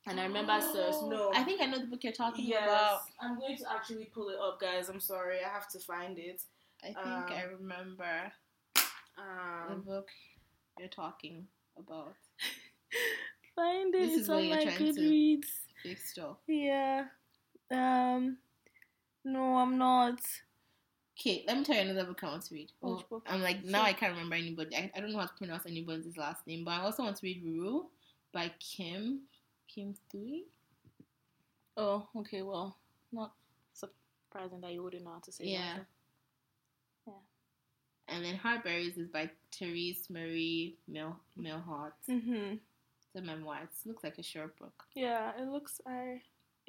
[0.08, 1.02] and I remember Sus.
[1.04, 3.02] No, I think I know the book you're talking yes, about.
[3.22, 4.90] I'm going to actually pull it up, guys.
[4.90, 6.42] I'm sorry, I have to find it.
[6.84, 8.32] I think Um, I remember
[8.76, 10.10] the Um, book
[10.80, 11.48] you're talking
[11.78, 12.16] about.
[13.56, 14.00] find it.
[14.02, 15.48] This it's is what on you're my trying to- Goodreads.
[15.84, 16.38] Big stuff.
[16.48, 17.06] Yeah.
[17.72, 18.38] Um.
[19.24, 20.20] No, I'm not.
[21.22, 22.72] Okay, let me tell you another book I want to read.
[22.80, 23.28] Which Oh, book?
[23.30, 24.76] I'm like now I can't remember anybody.
[24.76, 27.26] I, I don't know how to pronounce anybody's last name, but I also want to
[27.26, 27.86] read Ru
[28.34, 29.22] by Kim
[29.68, 30.42] Kim Thuy.
[31.78, 32.42] Oh, okay.
[32.42, 32.76] Well,
[33.12, 33.34] not
[33.74, 35.76] surprising that you wouldn't know how to say Yeah.
[35.78, 35.86] that.
[37.08, 37.14] Yeah.
[38.16, 41.92] And then Heart Berries is by Terese Marie Mil Milhart.
[42.10, 42.56] Mm-hmm.
[42.56, 43.60] It's a memoir.
[43.64, 44.86] It looks like a short book.
[44.96, 45.82] Yeah, it looks.
[45.86, 46.22] I.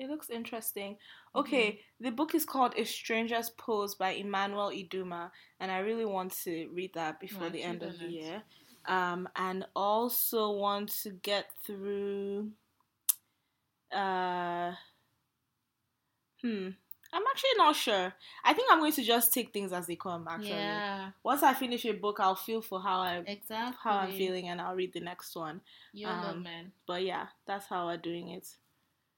[0.02, 0.96] It looks interesting.
[1.36, 5.30] Okay, the book is called A Stranger's Pose by Emmanuel Iduma,
[5.60, 8.42] and I really want to read that before the end of the year.
[8.86, 12.50] Um, and also want to get through.
[13.92, 14.72] Uh,
[16.40, 16.70] hmm.
[17.14, 18.12] I'm actually not sure.
[18.44, 20.26] I think I'm going to just take things as they come.
[20.28, 23.76] Actually, Yeah, once I finish a book, I'll feel for how I exactly.
[23.84, 25.60] how I'm feeling, and I'll read the next one.
[25.92, 26.72] You're low, Um, man.
[26.88, 28.48] But yeah, that's how we're doing it.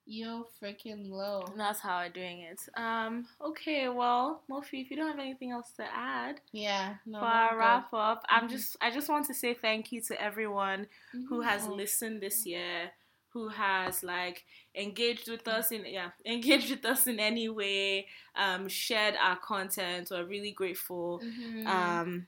[0.06, 1.44] You're freaking low.
[1.56, 2.60] That's how I'm doing it.
[2.76, 3.26] Um.
[3.40, 3.88] Okay.
[3.88, 6.96] Well, Mofi, if you don't have anything else to add Yeah.
[7.06, 8.50] No, for our wrap up, I'm Mhm.
[8.50, 10.88] just I just want to say thank you to everyone
[11.28, 12.90] who has listened this year,
[13.30, 14.44] who has like
[14.74, 20.08] engaged with us in yeah engaged with us in any way, um, shared our content.
[20.10, 21.20] We're really grateful.
[21.24, 21.66] Mhm.
[21.66, 22.26] Um,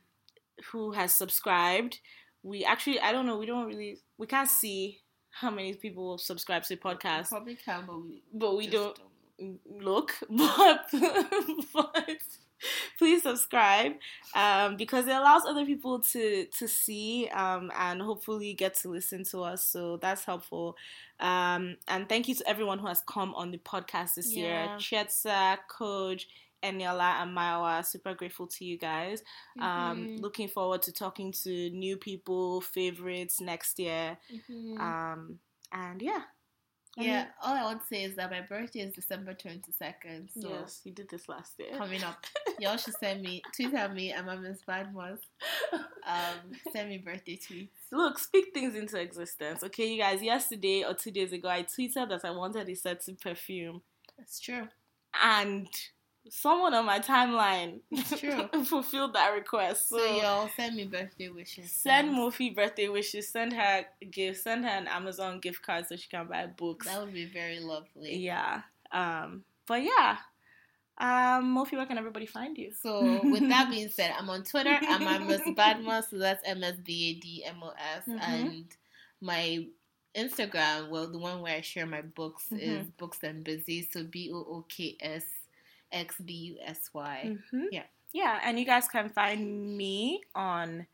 [0.72, 2.00] who has subscribed?
[2.42, 3.36] We actually I don't know.
[3.36, 5.02] We don't really we can't see
[5.40, 9.00] how many people subscribe to the podcast, Probably can, but we but we just
[9.38, 10.86] don't look, but
[11.72, 12.18] but
[12.98, 13.92] please subscribe
[14.34, 19.24] um, because it allows other people to to see um, and hopefully get to listen
[19.24, 19.64] to us.
[19.64, 20.76] So that's helpful.
[21.20, 24.48] Um, and thank you to everyone who has come on the podcast this year.
[24.48, 24.76] Yeah.
[24.76, 26.28] Chetsa, Coach,
[26.62, 27.84] Eniola, and Maiwa.
[27.84, 29.22] Super grateful to you guys.
[29.60, 30.20] Um, Mhm.
[30.20, 34.18] looking forward to talking to new people, favorites next year.
[34.30, 34.80] Mhm.
[34.80, 35.40] Um,
[35.72, 36.22] and yeah.
[36.98, 40.30] Yeah, all I want to say is that my birthday is December 22nd.
[40.40, 41.76] So yes, you did this last year.
[41.76, 42.24] coming up,
[42.58, 45.18] y'all should send me, tweet at me, and I'm a Miss Badmos.
[46.06, 47.68] Um, send me birthday tweets.
[47.92, 49.62] Look, speak things into existence.
[49.62, 53.16] Okay, you guys, yesterday or two days ago, I tweeted that I wanted a certain
[53.16, 53.82] perfume,
[54.16, 54.66] That's true.
[55.22, 55.68] and
[56.30, 57.80] someone on my timeline
[58.18, 58.48] true.
[58.64, 59.88] fulfilled that request.
[59.88, 61.70] So, So, y'all send me birthday wishes.
[61.72, 62.18] send thanks.
[62.18, 66.26] Mofi birthday wishes, send her gifts, send her an Amazon gift card so she can
[66.26, 66.86] buy books.
[66.86, 68.16] That would be very lovely.
[68.16, 68.62] Yeah.
[68.92, 70.16] Um, but yeah.
[70.98, 72.72] Um, Mofi, where can everybody find you?
[72.72, 74.78] So, with that being said, I'm on Twitter.
[74.80, 78.04] I'm a Miss Badmos, so that's M S B A D M O S.
[78.08, 78.20] Mhm.
[78.22, 78.64] And
[79.20, 79.66] my
[80.16, 82.96] Instagram, well, the one where I share my books is Mhm.
[82.96, 83.82] Books and Busy.
[83.92, 85.24] So, B O O K S
[85.92, 87.36] X B U S Y.
[87.50, 87.84] hmm Yeah.
[88.12, 90.86] Yeah, and you guys can find me on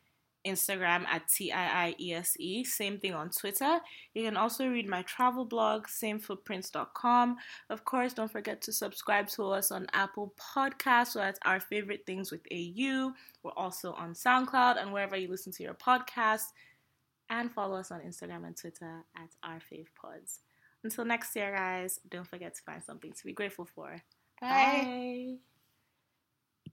[0.46, 2.36] Instagram at TIIESE.
[2.38, 2.64] E.
[2.64, 3.78] Same thing on Twitter.
[4.14, 7.36] You can also read my travel blog, samefootprints.com.
[7.70, 11.08] Of course, don't forget to subscribe to us on Apple Podcasts.
[11.08, 13.12] So that's our favorite things with AU.
[13.42, 16.46] We're also on SoundCloud and wherever you listen to your podcast.
[17.30, 20.40] And follow us on Instagram and Twitter at our fave pods.
[20.84, 24.02] Until next year, guys, don't forget to find something to be grateful for.
[24.48, 24.90] Bye.
[24.94, 25.38] Bye.